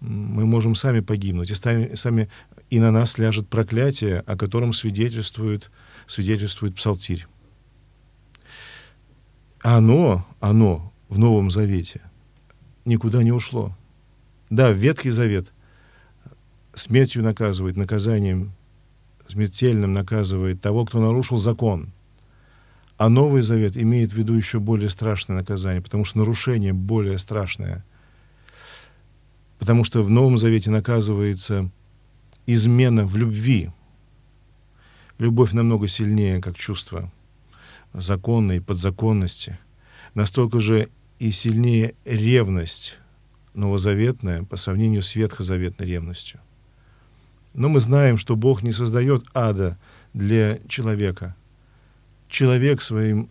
[0.00, 2.28] мы можем сами погибнуть, и сами, сами
[2.70, 5.70] и на нас ляжет проклятие, о котором свидетельствует,
[6.06, 7.26] свидетельствует Псалтирь.
[9.60, 12.00] Оно, оно в Новом Завете
[12.90, 13.74] никуда не ушло.
[14.50, 15.52] Да, Ветхий Завет
[16.74, 18.52] смертью наказывает, наказанием
[19.28, 21.92] смертельным наказывает того, кто нарушил закон.
[22.96, 27.84] А Новый Завет имеет в виду еще более страшное наказание, потому что нарушение более страшное.
[29.58, 31.70] Потому что в Новом Завете наказывается
[32.46, 33.70] измена в любви.
[35.18, 37.10] Любовь намного сильнее, как чувство
[37.92, 39.58] законной подзаконности.
[40.14, 40.88] Настолько же
[41.20, 42.98] и сильнее ревность
[43.54, 46.40] новозаветная по сравнению с ветхозаветной ревностью.
[47.54, 49.78] Но мы знаем, что Бог не создает ада
[50.14, 51.36] для человека.
[52.28, 53.28] Человек своим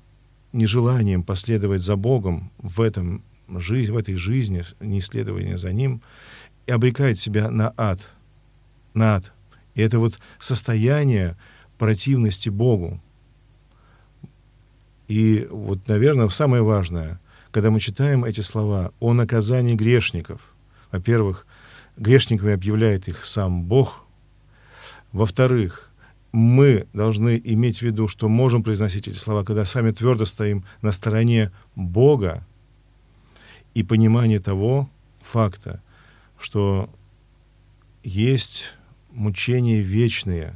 [0.54, 6.02] нежеланием последовать за Богом в, этом, в этой жизни, не исследование за Ним,
[6.68, 8.08] и обрекает себя на ад–
[8.94, 9.32] над.
[9.76, 11.36] И это вот состояние
[11.78, 13.02] противности Богу.
[15.08, 17.20] И вот, наверное, самое важное,
[17.52, 20.42] когда мы читаем эти слова о наказании грешников,
[20.92, 21.46] во-первых,
[21.98, 24.06] грешниками объявляет их сам Бог,
[25.12, 25.90] во-вторых,
[26.32, 30.92] мы должны иметь в виду, что можем произносить эти слова, когда сами твердо стоим на
[30.92, 32.46] стороне Бога.
[33.74, 34.90] И понимание того
[35.22, 35.82] факта,
[36.38, 36.90] что
[38.04, 38.74] есть
[39.12, 40.54] мучения вечные,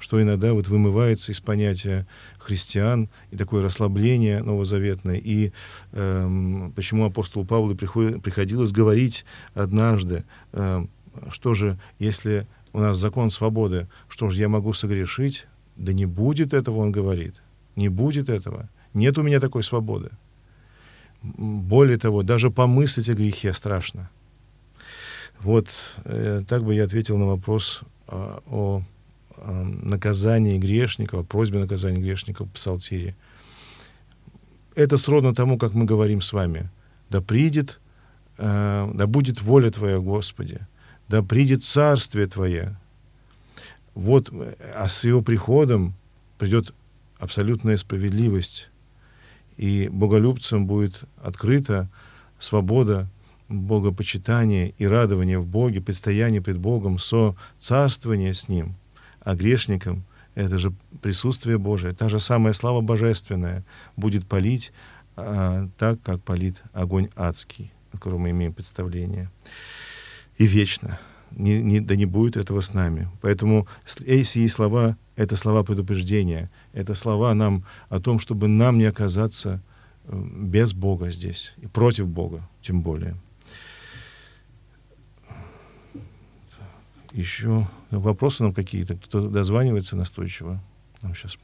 [0.00, 2.06] что иногда вот вымывается из понятия
[2.38, 5.16] христиан и такое расслабление новозаветное.
[5.16, 5.52] И
[5.92, 9.24] э, почему апостолу Павлу приход, приходилось говорить
[9.54, 10.84] однажды, э,
[11.30, 15.46] что же, если у нас закон свободы, что же я могу согрешить?
[15.76, 17.36] Да не будет этого, он говорит.
[17.76, 18.68] Не будет этого.
[18.94, 20.10] Нет у меня такой свободы.
[21.22, 24.10] Более того, даже помыслить о грехе страшно.
[25.40, 25.68] Вот
[26.04, 28.82] э, так бы я ответил на вопрос э, о,
[29.40, 33.16] о наказании грешников, просьбе наказания грешников в Псалтире.
[34.74, 36.70] Это сродно тому, как мы говорим с вами.
[37.08, 37.80] Да придет,
[38.38, 40.60] э, да будет воля Твоя, Господи,
[41.08, 42.76] да придет царствие Твое.
[43.94, 44.32] Вот,
[44.76, 45.94] а с его приходом
[46.38, 46.72] придет
[47.18, 48.70] абсолютная справедливость,
[49.56, 51.88] и боголюбцам будет открыта
[52.38, 53.08] свобода
[53.50, 58.74] богопочитание и радование в Боге, предстояние пред Богом, со царствование с Ним,
[59.20, 60.04] а грешникам
[60.34, 63.64] это же присутствие Божие, та же самая слава божественная
[63.96, 64.72] будет палить
[65.16, 69.30] а, так, как палит огонь адский, о котором мы имеем представление.
[70.38, 70.98] И вечно.
[71.30, 73.08] не, не, да не будет этого с нами.
[73.20, 73.66] Поэтому
[74.06, 79.60] эти слова— это слова предупреждения, это слова нам о том, чтобы нам не оказаться
[80.04, 83.16] э, без Бога здесь, и против Бога тем более.
[87.12, 88.96] Еще вопросы нам какие-то?
[88.96, 90.60] Кто-то дозванивается настойчиво?
[91.02, 91.36] Нам сейчас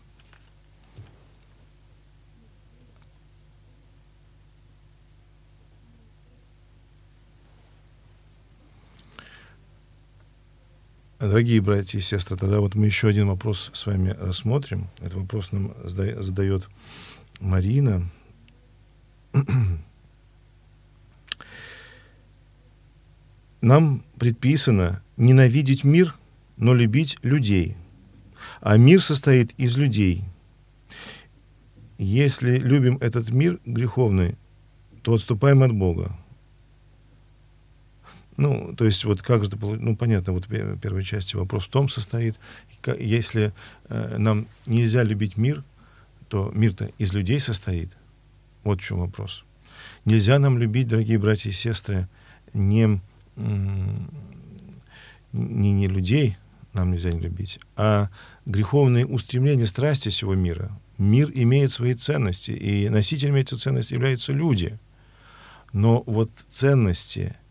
[11.19, 14.89] Дорогие братья и сестры, тогда вот мы еще один вопрос с вами рассмотрим.
[14.99, 16.69] Этот вопрос нам задает
[17.41, 18.09] Марина.
[23.67, 26.15] Нам предписано ненавидеть мир,
[26.57, 27.75] но любить людей.
[28.61, 30.23] А мир состоит из людей.
[31.99, 34.37] Если любим этот мир греховный,
[35.03, 36.17] то отступаем от Бога.
[38.37, 41.89] Ну, то есть вот как же, ну, понятно, вот в первой части вопрос в том
[41.89, 42.37] состоит,
[43.01, 43.53] если
[43.89, 45.65] э, нам нельзя любить мир,
[46.29, 47.97] то мир-то из людей состоит.
[48.63, 49.45] Вот в чем вопрос.
[50.05, 52.07] Нельзя нам любить, дорогие братья и сестры,
[52.55, 53.01] не,
[53.37, 54.09] не,
[55.73, 56.37] не людей,
[56.73, 58.11] нам нельзя не любить, а
[58.45, 60.79] греховные устремления страсти всего мира.
[60.99, 64.79] Мир имеет свои ценности, и носителями этих ценностей являются люди.
[65.73, 67.37] Но вот ценности—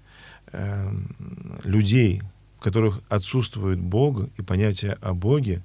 [0.52, 0.92] э,
[1.64, 2.22] людей,
[2.58, 5.64] в которых отсутствует Бог и понятие о Боге,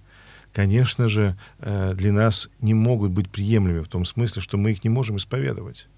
[0.52, 4.84] конечно же, э, для нас не могут быть приемлемыми в том смысле, что мы их
[4.84, 5.88] не можем исповедовать.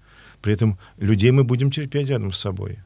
[0.41, 2.79] При этом людей мы будем терпеть рядом с собой.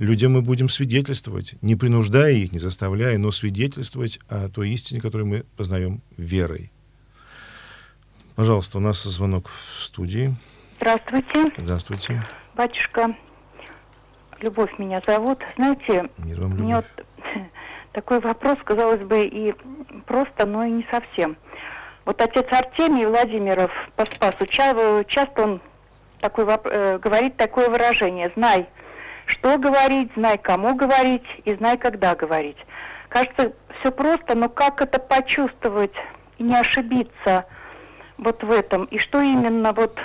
[0.00, 5.28] Людям мы будем свидетельствовать, не принуждая их, не заставляя, но свидетельствовать о той истине, которую
[5.28, 6.72] мы познаем верой.
[8.34, 10.34] Пожалуйста, у нас звонок в студии.
[10.78, 11.52] Здравствуйте.
[11.58, 12.22] Здравствуйте.
[12.54, 13.14] Батюшка,
[14.40, 15.40] Любовь меня зовут.
[15.56, 16.86] Знаете, Мир вам, мне вот
[17.92, 19.54] такой вопрос, казалось бы, и
[20.06, 21.36] просто, но и не совсем.
[22.06, 25.60] Вот отец Артемий Владимиров по Спасу, часто он
[26.20, 28.66] такой, э, говорит такое выражение «знай,
[29.30, 32.58] что говорить, знай, кому говорить и знай, когда говорить».
[33.08, 35.94] Кажется, все просто, но как это почувствовать
[36.38, 37.46] и не ошибиться
[38.18, 38.84] вот в этом?
[38.84, 39.98] И что именно, вот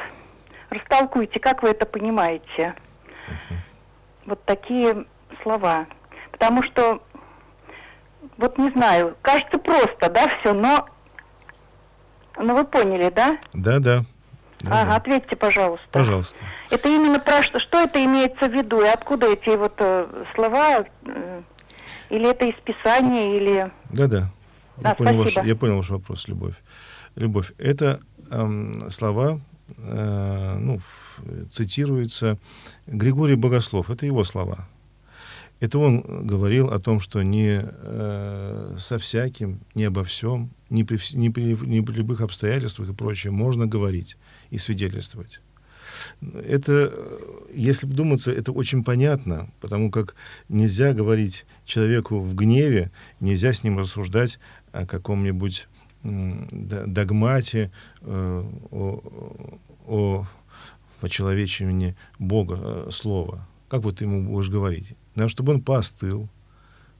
[0.70, 2.74] растолкуйте, как вы это понимаете?
[3.28, 3.56] Uh-huh
[4.26, 5.06] вот такие
[5.44, 5.86] слова.
[6.32, 7.02] Потому что,
[8.38, 10.88] вот не знаю, кажется просто, да, все, но,
[12.38, 13.38] но вы поняли, да?
[13.54, 14.04] Да, да.
[14.66, 14.96] Да, ага, да.
[14.96, 15.86] ответьте, пожалуйста.
[15.92, 16.44] Пожалуйста.
[16.72, 20.86] Это именно про что, что это имеется в виду, и откуда эти вот э, слова,
[21.06, 21.42] э,
[22.10, 23.72] или это из Писания, или...
[23.92, 24.30] Да, да.
[24.82, 26.56] Я, понял ваш, я понял ваш вопрос, Любовь.
[27.16, 28.02] Любовь, это
[28.32, 29.40] эм, слова,
[29.78, 30.82] э, ну,
[31.50, 32.38] цитируется
[32.88, 33.90] Григорий Богослов.
[33.90, 34.68] Это его слова.
[35.62, 41.00] Это он говорил о том, что не э, со всяким, не обо всем, не при,
[41.16, 44.18] не, при, не при любых обстоятельствах и прочее можно говорить
[44.50, 45.42] и свидетельствовать.
[46.34, 46.94] Это,
[47.54, 50.16] если вдуматься, это очень понятно, потому как
[50.50, 54.40] нельзя говорить человеку в гневе, нельзя с ним рассуждать
[54.72, 55.68] о каком-нибудь
[56.04, 57.72] догмате,
[58.02, 60.28] э, о, о
[61.00, 63.48] почеловечивании Бога э, слова.
[63.70, 64.96] Как вот ты ему будешь говорить?
[65.16, 66.30] Надо, чтобы он поостыл.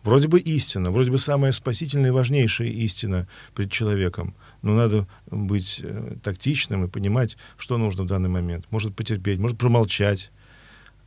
[0.04, 4.36] Вроде бы истина, вроде бы самая спасительная и важнейшая истина перед человеком.
[4.66, 8.66] Но надо быть э, тактичным и понимать, что нужно в данный момент.
[8.72, 10.32] Может потерпеть, может промолчать,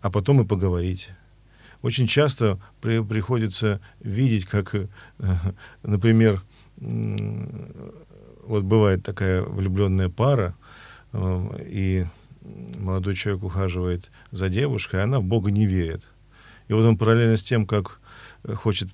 [0.00, 1.10] а потом и поговорить.
[1.82, 4.86] Очень часто при, приходится видеть, как, э,
[5.82, 6.44] например,
[6.76, 10.54] вот бывает такая влюбленная пара,
[11.12, 12.06] э, и
[12.78, 16.06] молодой человек ухаживает за девушкой, а она в Бога не верит.
[16.68, 17.98] И вот он параллельно с тем, как
[18.44, 18.88] э, хочет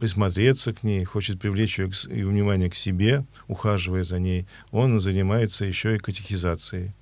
[0.00, 5.66] присмотреться к ней, хочет привлечь ее, ее внимание к себе, ухаживая за ней, он занимается
[5.66, 6.94] еще и катехизацией.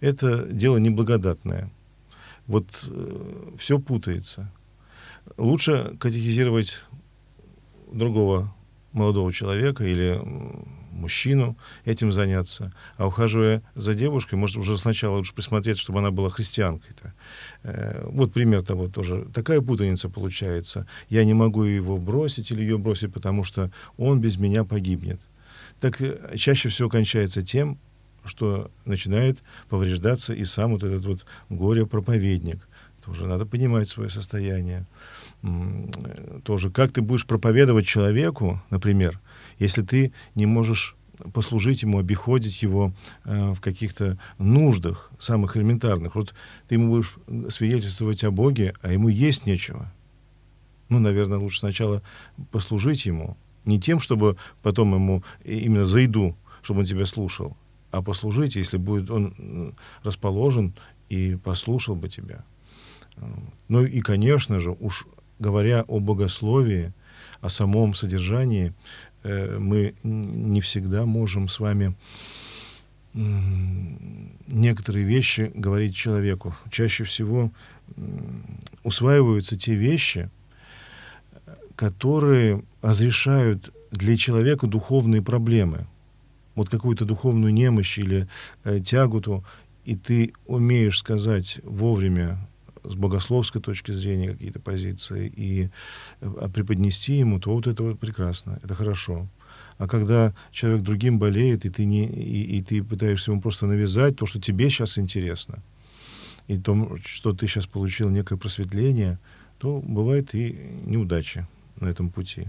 [0.00, 1.70] Это дело неблагодатное.
[2.46, 4.52] Вот э, все путается.
[5.36, 6.82] Лучше катехизировать
[7.92, 8.54] другого
[8.92, 10.20] молодого человека или
[10.96, 16.30] мужчину этим заняться, а ухаживая за девушкой, может, уже сначала лучше присмотреть, чтобы она была
[16.30, 17.14] христианкой-то.
[17.62, 19.26] Э, вот пример того тоже.
[19.32, 20.86] Такая путаница получается.
[21.08, 25.20] Я не могу его бросить или ее бросить, потому что он без меня погибнет.
[25.80, 27.78] Так э, чаще всего кончается тем,
[28.24, 29.38] что начинает
[29.68, 32.66] повреждаться и сам вот этот вот горе-проповедник.
[33.04, 34.86] Тоже надо понимать свое состояние.
[35.42, 39.20] Э, тоже, как ты будешь проповедовать человеку, например,
[39.58, 40.96] если ты не можешь
[41.32, 42.92] послужить ему, обиходить его
[43.24, 46.14] э, в каких-то нуждах самых элементарных.
[46.14, 46.34] Вот
[46.68, 47.16] ты ему будешь
[47.54, 49.92] свидетельствовать о Боге, а ему есть нечего.
[50.88, 52.02] Ну, наверное, лучше сначала
[52.50, 53.36] послужить ему.
[53.64, 57.56] Не тем, чтобы потом ему именно за еду, чтобы он тебя слушал,
[57.90, 60.74] а послужить, если будет он расположен
[61.08, 62.44] и послушал бы тебя.
[63.68, 65.06] Ну и, конечно же, уж
[65.38, 66.92] говоря о богословии,
[67.40, 68.72] о самом содержании, э,
[69.58, 71.94] мы не всегда можем с вами
[74.46, 76.54] некоторые вещи говорить человеку.
[76.70, 77.50] Чаще всего
[78.82, 80.30] усваиваются те вещи,
[81.76, 85.86] которые разрешают для человека духовные проблемы.
[86.54, 88.28] Вот какую-то духовную немощь или
[88.64, 89.44] э, тяготу,
[89.84, 92.38] и ты умеешь сказать вовремя
[92.88, 95.70] с богословской точки зрения какие-то позиции и
[96.20, 99.28] э, преподнести ему, то вот это вот прекрасно, это хорошо.
[99.78, 104.16] А когда человек другим болеет, и ты, не, и, и ты пытаешься ему просто навязать
[104.16, 105.62] то, что тебе сейчас интересно,
[106.48, 109.18] и то, что ты сейчас получил некое просветление,
[109.58, 111.46] то бывает и неудачи
[111.80, 112.46] на этом пути.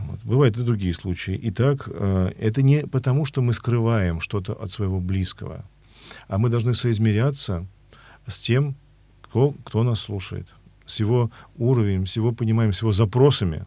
[0.00, 0.20] Вот.
[0.24, 1.38] Бывают и другие случаи.
[1.44, 5.64] Итак, э, это не потому, что мы скрываем что-то от своего близкого,
[6.28, 7.66] а мы должны соизмеряться
[8.26, 8.76] с тем,
[9.36, 10.48] кто, кто нас слушает,
[10.86, 13.66] с его уровнем, с его пониманием, с его запросами.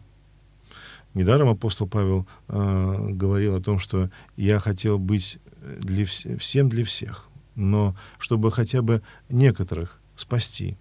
[1.14, 5.38] Недаром апостол Павел э, говорил о том, что я хотел быть
[5.78, 10.76] для вс- всем для всех, но чтобы хотя бы некоторых спасти.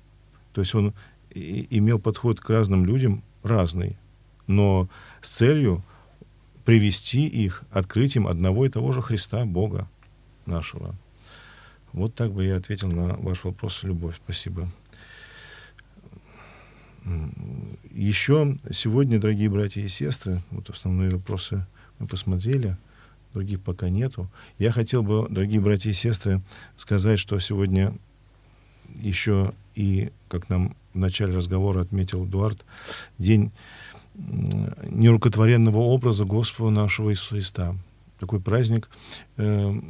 [0.54, 0.96] То есть он
[1.30, 3.96] и, имел подход к разным людям разный,
[4.48, 4.90] но
[5.22, 5.84] с целью
[6.66, 9.88] привести их, открыть им одного и того же Христа, Бога
[10.48, 10.96] нашего.
[11.94, 14.16] Вот так бы я ответил на ваш вопрос, Любовь.
[14.24, 14.70] Спасибо.
[17.92, 21.66] Еще сегодня, дорогие братья и сестры, вот основные вопросы
[21.98, 22.78] мы посмотрели,
[23.34, 24.30] других пока нету.
[24.58, 26.42] Я хотел бы, дорогие братья и сестры,
[26.76, 27.94] сказать, что сегодня
[28.96, 32.66] еще и, как нам в начале разговора отметил Эдуард,
[33.18, 33.52] день
[34.16, 37.76] нерукотворенного образа Господа нашего Иисуса Христа.
[38.20, 38.90] Такой праздник
[39.38, 39.82] э,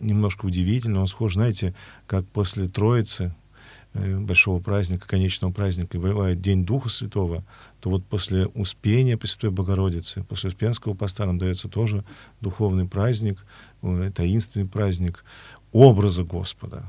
[0.00, 1.00] немножко удивительный.
[1.00, 1.74] Он схож, знаете,
[2.06, 3.34] как после Троицы,
[3.94, 7.44] э, большого праздника, конечного праздника, бывает День Духа Святого,
[7.80, 12.04] то вот после Успения Пресвятой Богородицы, после Успенского поста нам дается тоже
[12.40, 13.44] духовный праздник,
[13.82, 15.24] э, таинственный праздник
[15.72, 16.84] образа Господа.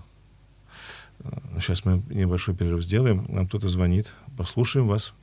[1.60, 3.26] Сейчас мы небольшой перерыв сделаем.
[3.30, 4.12] Нам кто-то звонит.
[4.38, 5.14] Послушаем вас.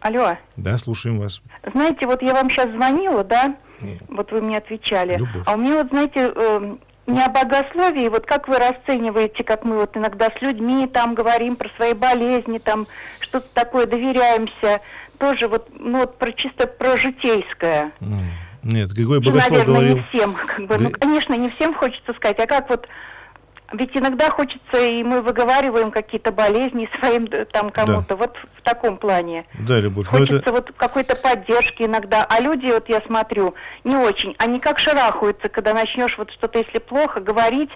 [0.00, 0.36] Алло.
[0.56, 1.40] Да, слушаем вас.
[1.72, 3.56] Знаете, вот я вам сейчас звонила, да?
[4.08, 5.16] Вот вы мне отвечали.
[5.16, 5.42] Любовь.
[5.46, 6.76] А у меня вот, знаете, э,
[7.06, 11.56] не о богословии, вот как вы расцениваете, как мы вот иногда с людьми там говорим
[11.56, 12.86] про свои болезни, там
[13.20, 14.80] что-то такое, доверяемся,
[15.18, 17.92] тоже вот, ну вот про чисто про житейское.
[18.62, 19.96] Нет, Григорий Богослов наверное, говорил...
[19.96, 22.86] не всем, как бы, ну, конечно, не всем хочется сказать, а как вот
[23.72, 28.16] ведь иногда хочется, и мы выговариваем какие-то болезни своим там кому-то, да.
[28.16, 29.46] вот в таком плане.
[29.58, 30.06] Да, Любовь.
[30.06, 30.52] Хочется это...
[30.52, 32.24] вот какой-то поддержки иногда.
[32.28, 33.54] А люди, вот я смотрю,
[33.84, 34.34] не очень.
[34.38, 37.70] Они как шарахаются, когда начнешь вот что-то, если плохо, говорить,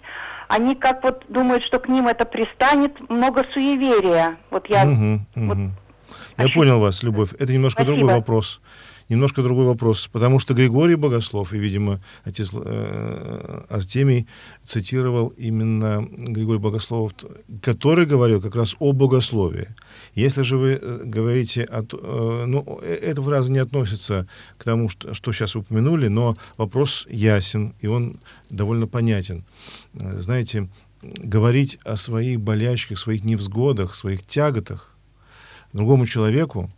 [0.49, 4.37] они как вот думают, что к ним это пристанет, много суеверия.
[4.51, 4.85] Вот я...
[4.85, 5.47] Угу, угу.
[5.47, 5.59] Вот,
[6.39, 6.55] я ощущ...
[6.55, 7.33] понял вас, Любовь.
[7.39, 7.99] Это немножко Спасибо.
[7.99, 8.61] другой вопрос
[9.09, 14.27] немножко другой вопрос, потому что Григорий Богослов, и, видимо, отец э, Артемий
[14.65, 17.13] цитировал именно Григорий Богослов,
[17.63, 19.69] который говорил как раз о богословии.
[20.15, 24.27] Если же вы э, говорите, о, э, ну, э, эта фраза не относится
[24.59, 29.45] к тому, что, что сейчас упомянули, но вопрос ясен, и он довольно понятен.
[29.95, 30.69] Знаете,
[31.03, 34.97] говорить о своих болячках, своих невзгодах, своих тяготах
[35.73, 36.71] другому человеку,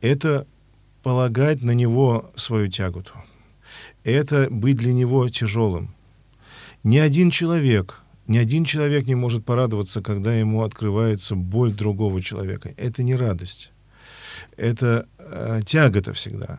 [0.00, 0.46] это
[1.04, 3.12] полагать на него свою тяготу.
[4.04, 5.94] Это быть для него тяжелым.
[6.82, 12.72] Ни один человек, ни один человек не может порадоваться, когда ему открывается боль другого человека.
[12.78, 13.70] Это не радость.
[14.56, 16.58] Это э, тягота всегда.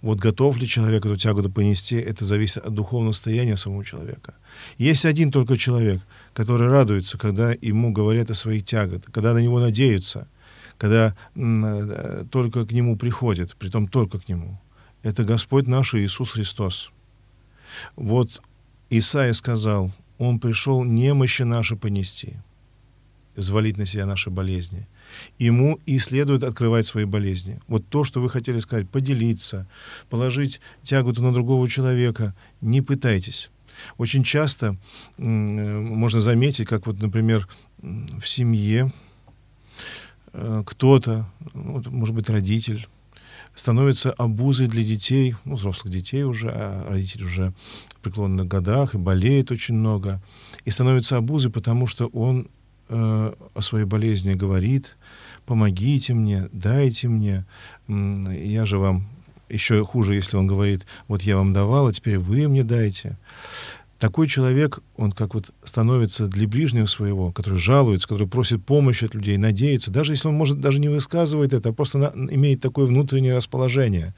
[0.00, 4.34] Вот готов ли человек эту тяготу понести, это зависит от духовного состояния самого человека.
[4.78, 6.00] Есть один только человек,
[6.34, 10.26] который радуется, когда ему говорят о своих тяготах, когда на него надеются,
[10.78, 14.60] когда э, только к Нему приходит, притом только к Нему.
[15.02, 16.92] Это Господь наш Иисус Христос.
[17.96, 18.42] Вот
[18.90, 22.36] Исаия сказал, Он пришел немощи наши понести,
[23.36, 24.86] взвалить на себя наши болезни.
[25.38, 27.60] Ему и следует открывать свои болезни.
[27.68, 29.68] Вот то, что вы хотели сказать, поделиться,
[30.08, 33.50] положить тяготу на другого человека, не пытайтесь.
[33.98, 34.76] Очень часто
[35.18, 37.48] э, можно заметить, как вот, например,
[37.80, 38.92] в семье
[40.32, 42.88] кто-то, ну, может быть, родитель,
[43.54, 47.52] становится обузой для детей, ну, взрослых детей уже, а родитель уже
[47.96, 50.20] в преклонных годах и болеет очень много,
[50.64, 52.48] и становится обузой, потому что он
[52.88, 54.96] э, о своей болезни говорит,
[55.44, 57.44] помогите мне, дайте мне,
[57.88, 59.06] я же вам
[59.48, 63.18] еще хуже, если он говорит, вот я вам давал, а теперь вы мне дайте.
[64.02, 69.14] Такой человек, он как вот становится для ближнего своего, который жалуется, который просит помощи от
[69.14, 72.86] людей, надеется, даже если он, может, даже не высказывает это, а просто на, имеет такое
[72.86, 74.12] внутреннее расположение.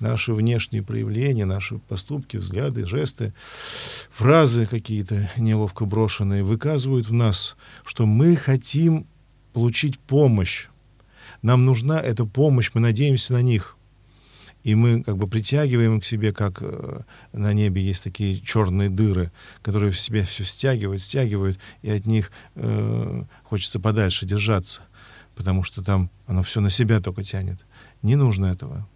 [0.00, 3.34] Наши внешние проявления, наши поступки, взгляды, жесты,
[4.10, 9.06] фразы какие-то неловко брошенные выказывают в нас, что мы хотим
[9.52, 10.68] получить помощь.
[11.42, 13.75] Нам нужна эта помощь, мы надеемся на них
[14.66, 17.02] и мы как бы притягиваем к себе, как э,
[17.32, 19.30] на небе есть такие черные дыры,
[19.62, 24.82] которые в себе все стягивают, стягивают, и от них э, хочется подальше держаться,
[25.36, 27.64] потому что там оно все на себя только тянет.
[28.02, 28.88] Не нужно этого.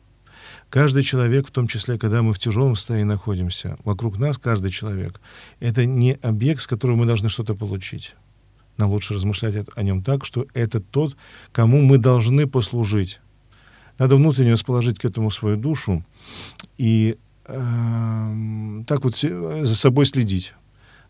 [0.71, 5.21] Каждый человек, в том числе, когда мы в тяжелом состоянии находимся, вокруг нас каждый человек,
[5.61, 8.17] это не объект, с которого мы должны что-то получить.
[8.77, 11.17] Нам лучше размышлять о нем так, что это тот,
[11.53, 13.21] кому мы должны послужить.
[14.01, 16.03] Надо внутренне расположить к этому свою душу
[16.79, 20.55] и э, так вот за собой следить.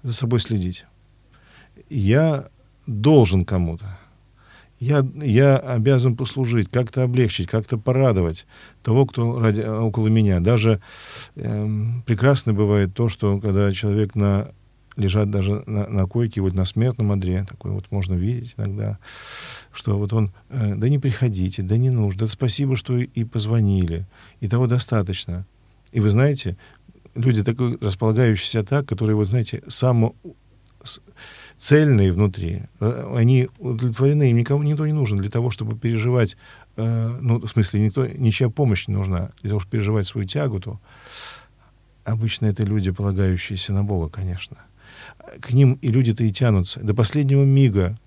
[0.03, 0.87] За собой следить.
[1.89, 2.49] Я
[2.89, 3.97] должен кому-то.
[4.81, 8.45] Я, я обязан послужить, как-то облегчить, как-то порадовать
[8.83, 10.41] того, кто ради, около меня.
[10.41, 10.81] Даже
[11.37, 11.69] э,
[12.07, 14.51] прекрасно бывает то, что когда человек на
[14.97, 18.99] лежат даже на, на койке, вот на смертном одре, такое вот можно видеть иногда,
[19.73, 23.25] что вот он, э, да не приходите, да не нужно, да спасибо, что и, и
[23.25, 24.07] позвонили,
[24.41, 25.47] и того достаточно.
[25.93, 26.57] И вы знаете,
[27.15, 30.15] люди такой располагающиеся так, которые, вот знаете, само
[31.57, 36.37] цельные внутри, э, они удовлетворены, им никому никто не нужен для того, чтобы переживать,
[36.77, 40.61] э, ну, в смысле, никто, ничья помощь не нужна для того, чтобы переживать свою тягу,
[40.61, 40.81] то
[42.05, 44.57] обычно это люди, полагающиеся на Бога, конечно
[45.41, 46.81] к ним и люди-то и тянутся.
[46.81, 47.99] До последнего мига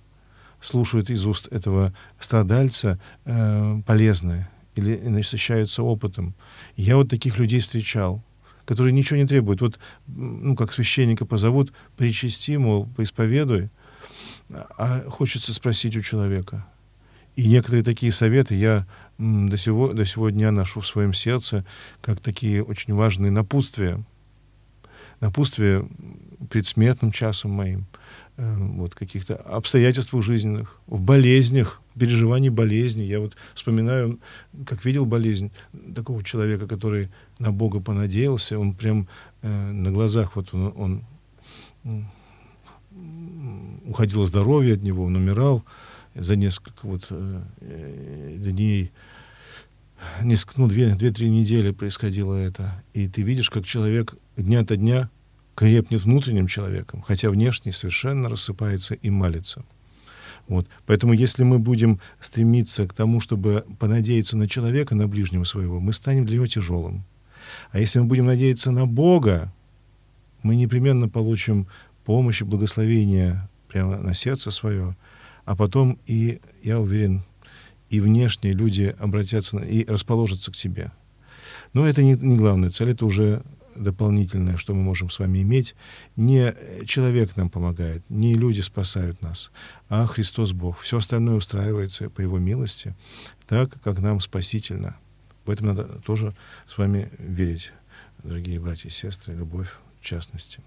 [0.61, 6.33] слушают из уст этого страдальца э, полезное или насыщаются опытом.
[6.75, 8.23] Я вот таких людей встречал,
[8.65, 9.61] которые ничего не требуют.
[9.61, 13.69] Вот, ну, как священника позовут, причасти, мол, поисповедуй,
[14.77, 16.65] а хочется спросить у человека.
[17.35, 18.85] И некоторые такие советы я
[19.17, 21.65] до сего, до сего дня ношу в своем сердце,
[22.01, 24.03] как такие очень важные напутствия.
[25.19, 25.87] Напутствия
[26.49, 27.85] предсмертным часом моим,
[28.37, 33.03] э, вот каких-то обстоятельствах жизненных, в болезнях, переживании болезни.
[33.03, 34.19] Я вот вспоминаю,
[34.65, 35.51] как видел болезнь
[35.95, 39.07] такого человека, который на Бога понадеялся, он прям
[39.41, 41.03] э, на глазах вот он, он
[43.85, 45.63] уходило здоровье от него, он умирал
[46.15, 48.91] за несколько вот э, дней,
[50.21, 52.83] несколько, ну, две-три недели происходило это.
[52.93, 55.09] И ты видишь, как человек дня ото дня
[55.55, 59.63] крепнет внутренним человеком, хотя внешне совершенно рассыпается и малится.
[60.47, 60.67] Вот.
[60.85, 65.93] Поэтому если мы будем стремиться к тому, чтобы понадеяться на человека, на ближнего своего, мы
[65.93, 67.05] станем для него тяжелым.
[67.71, 69.53] А если мы будем надеяться на Бога,
[70.41, 71.67] мы непременно получим
[72.05, 74.95] помощь и благословение прямо на сердце свое,
[75.45, 77.23] а потом и, я уверен,
[77.89, 80.91] и внешние люди обратятся и расположатся к тебе.
[81.73, 83.43] Но это не, не главная цель, это уже
[83.75, 85.75] дополнительное, что мы можем с вами иметь,
[86.15, 86.53] не
[86.85, 89.51] человек нам помогает, не люди спасают нас,
[89.89, 90.79] а Христос Бог.
[90.81, 92.95] Все остальное устраивается по Его милости,
[93.47, 94.97] так, как нам спасительно.
[95.45, 96.33] В этом надо тоже
[96.67, 97.71] с вами верить,
[98.23, 99.69] дорогие братья и сестры, любовь
[99.99, 100.61] в частности.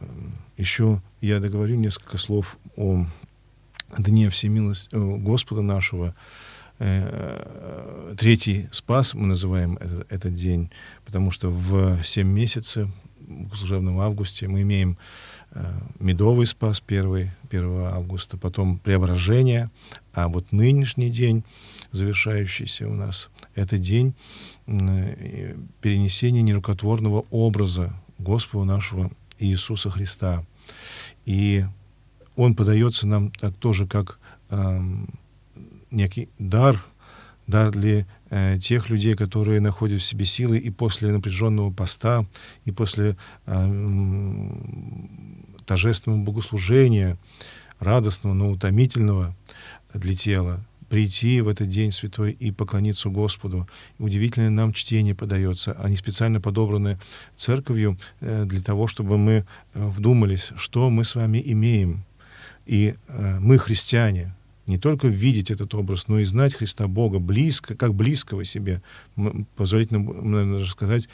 [0.00, 3.06] Эм, Еще я договорю несколько слов о
[3.98, 6.14] Дне Всемилости Господа нашего,
[8.16, 10.70] третий спас, мы называем этот, этот день,
[11.04, 12.88] потому что в 7 месяцев,
[13.20, 14.96] в служебном августе, мы имеем
[15.52, 19.70] э, медовый спас 1, 1 августа, потом преображение,
[20.14, 21.44] а вот нынешний день,
[21.92, 24.14] завершающийся у нас, это день
[24.66, 30.44] э, перенесения нерукотворного образа Господа нашего Иисуса Христа.
[31.26, 31.64] И
[32.36, 34.18] он подается нам так тоже, как
[34.50, 35.08] эм,
[35.90, 36.84] некий дар,
[37.46, 42.26] дар для э, тех людей, которые находят в себе силы и после напряженного поста,
[42.64, 43.16] и после
[43.46, 44.50] э,
[45.66, 47.18] торжественного богослужения,
[47.78, 49.34] радостного, но утомительного
[49.94, 53.66] для тела, прийти в этот день святой и поклониться Господу.
[53.98, 55.72] Удивительное нам чтение подается.
[55.72, 56.98] Они специально подобраны
[57.36, 62.04] церковью э, для того, чтобы мы э, вдумались, что мы с вами имеем.
[62.66, 64.34] И э, мы христиане,
[64.70, 68.82] не только видеть этот образ, но и знать Христа Бога близко, как близкого себе.
[69.56, 71.08] Позволить нам, наверное, сказать,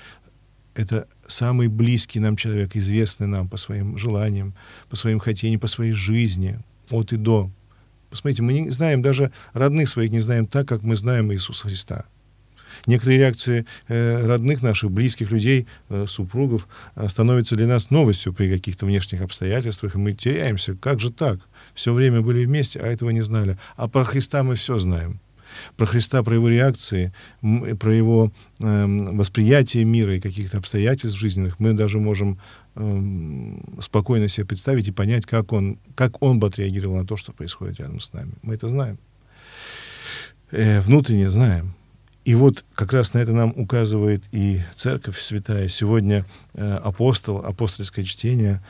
[0.75, 4.55] это самый близкий нам человек, известный нам по своим желаниям,
[4.91, 6.61] по своим хотениям, по своей жизни.
[6.91, 7.51] от и до.
[8.11, 12.05] Посмотрите, мы не знаем даже родных своих не знаем так, как мы знаем Иисуса Христа.
[12.87, 18.51] Некоторые реакции э, родных наших, близких людей, э, супругов э, становятся для нас новостью при
[18.51, 20.75] каких-то внешних обстоятельствах, и мы теряемся.
[20.75, 21.41] Как же так?
[21.75, 23.59] Все время были вместе, а этого не знали.
[23.77, 25.21] А про Христа мы все знаем.
[25.77, 31.73] Про Христа, про его реакции, про его э, восприятие мира и каких-то обстоятельств жизненных мы
[31.73, 32.39] даже можем
[32.75, 37.33] э, спокойно себе представить и понять, как он, как он бы отреагировал на то, что
[37.33, 38.33] происходит рядом с нами.
[38.43, 38.99] Мы это знаем.
[40.51, 41.76] Э, внутренне знаем.
[42.27, 45.69] И вот как раз на это нам указывает и Церковь Святая.
[45.69, 48.61] Сегодня э, апостол, апостольское чтение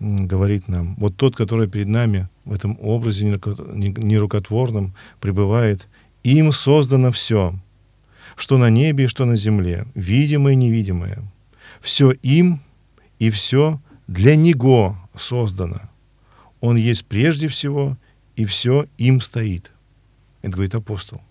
[0.00, 5.86] говорит нам, вот тот, который перед нами в этом образе нерукотворном пребывает,
[6.24, 7.54] им создано все,
[8.34, 11.22] что на небе и что на земле, видимое и невидимое.
[11.80, 12.62] Все им
[13.20, 15.82] и все для Него создано.
[16.60, 17.96] Он есть прежде всего,
[18.34, 19.70] и все им стоит.
[20.42, 21.22] Это говорит апостол.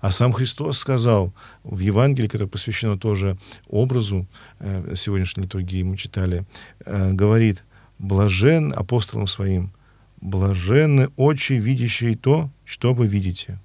[0.00, 1.32] А сам Христос сказал
[1.62, 3.36] в Евангелии, которое посвящено тоже
[3.68, 4.26] образу
[4.58, 6.46] э, сегодняшней литургии, мы читали,
[6.86, 7.64] э, говорит,
[7.98, 9.72] блажен апостолам своим,
[10.20, 13.58] блаженны очи, видящие то, что вы видите.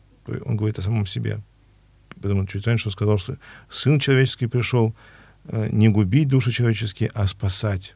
[0.45, 1.39] Он говорит о самом себе.
[2.21, 3.37] Потому чуть раньше он сказал, что
[3.69, 4.93] Сын Человеческий пришел
[5.45, 7.95] э, не губить души человеческие, а спасать.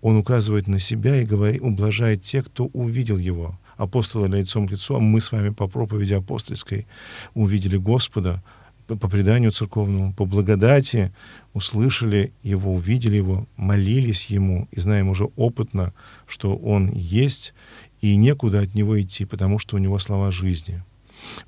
[0.00, 4.96] Он указывает на себя и говорит, ублажает тех, кто увидел его апостола лицом к лицу,
[4.96, 6.86] а мы с вами по проповеди апостольской
[7.34, 8.42] увидели Господа,
[8.86, 11.12] по преданию церковному, по благодати
[11.52, 15.92] услышали Его, увидели Его, молились Ему и знаем уже опытно,
[16.26, 17.54] что Он есть,
[18.00, 20.82] и некуда от Него идти, потому что у Него слова жизни.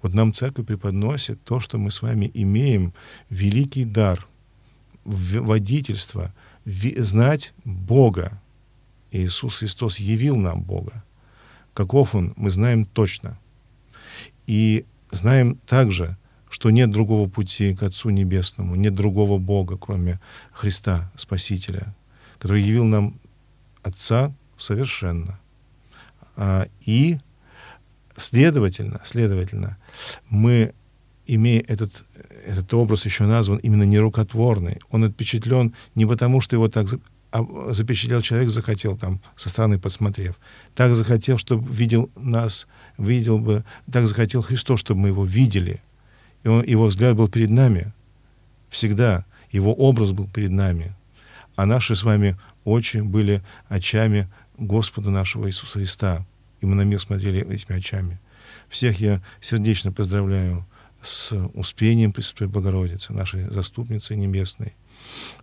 [0.02, 2.92] Вот нам церковь преподносит то, что мы с вами имеем,
[3.30, 4.26] великий дар,
[5.04, 8.40] водительство, знать Бога.
[9.12, 11.02] Иисус Христос явил нам Бога.
[11.80, 13.38] Каков он, мы знаем точно.
[14.46, 16.18] И знаем также,
[16.50, 20.20] что нет другого пути к Отцу Небесному, нет другого Бога, кроме
[20.52, 21.94] Христа, Спасителя,
[22.34, 23.14] который явил нам
[23.82, 25.40] Отца совершенно.
[26.36, 27.16] А, и,
[28.14, 29.78] следовательно, следовательно,
[30.28, 30.74] мы,
[31.26, 31.92] имея этот,
[32.44, 36.88] этот образ еще назван именно нерукотворный, он отпечатлен не потому, что его так
[37.68, 40.38] запечатлел человек, захотел там со стороны посмотрев.
[40.74, 42.66] Так захотел, чтобы видел нас,
[42.98, 45.80] видел бы, так захотел Христос, чтобы мы его видели.
[46.42, 47.92] И он, его взгляд был перед нами
[48.70, 50.94] всегда, его образ был перед нами.
[51.56, 56.26] А наши с вами очи были очами Господа нашего Иисуса Христа.
[56.60, 58.18] И мы на мир смотрели этими очами.
[58.68, 60.66] Всех я сердечно поздравляю
[61.02, 64.74] с успением Пресвятой Богородицы, нашей заступницы небесной.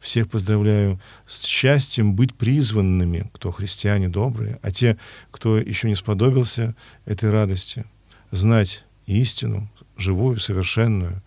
[0.02, 4.98] Всех поздравляю с счастьем быть призванными, кто христиане добрые, а те,
[5.32, 7.86] кто еще не сподобился этой радости,
[8.32, 11.22] знать истину, живую, совершенную,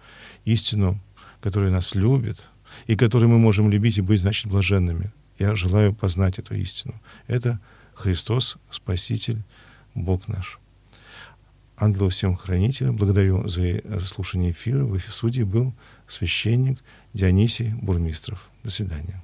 [0.45, 1.01] истину,
[1.41, 2.47] которая нас любит,
[2.86, 5.12] и которую мы можем любить и быть, значит, блаженными.
[5.38, 7.01] Я желаю познать эту истину.
[7.26, 7.61] Это
[7.95, 9.43] Христос, Спаситель,
[9.95, 10.59] Бог наш.
[11.76, 12.93] Ангелов всем хранителя.
[12.93, 14.84] Благодарю за слушание эфира.
[14.84, 15.72] В студии был
[16.07, 16.78] священник
[17.13, 18.51] Дионисий Бурмистров.
[18.63, 19.23] До свидания.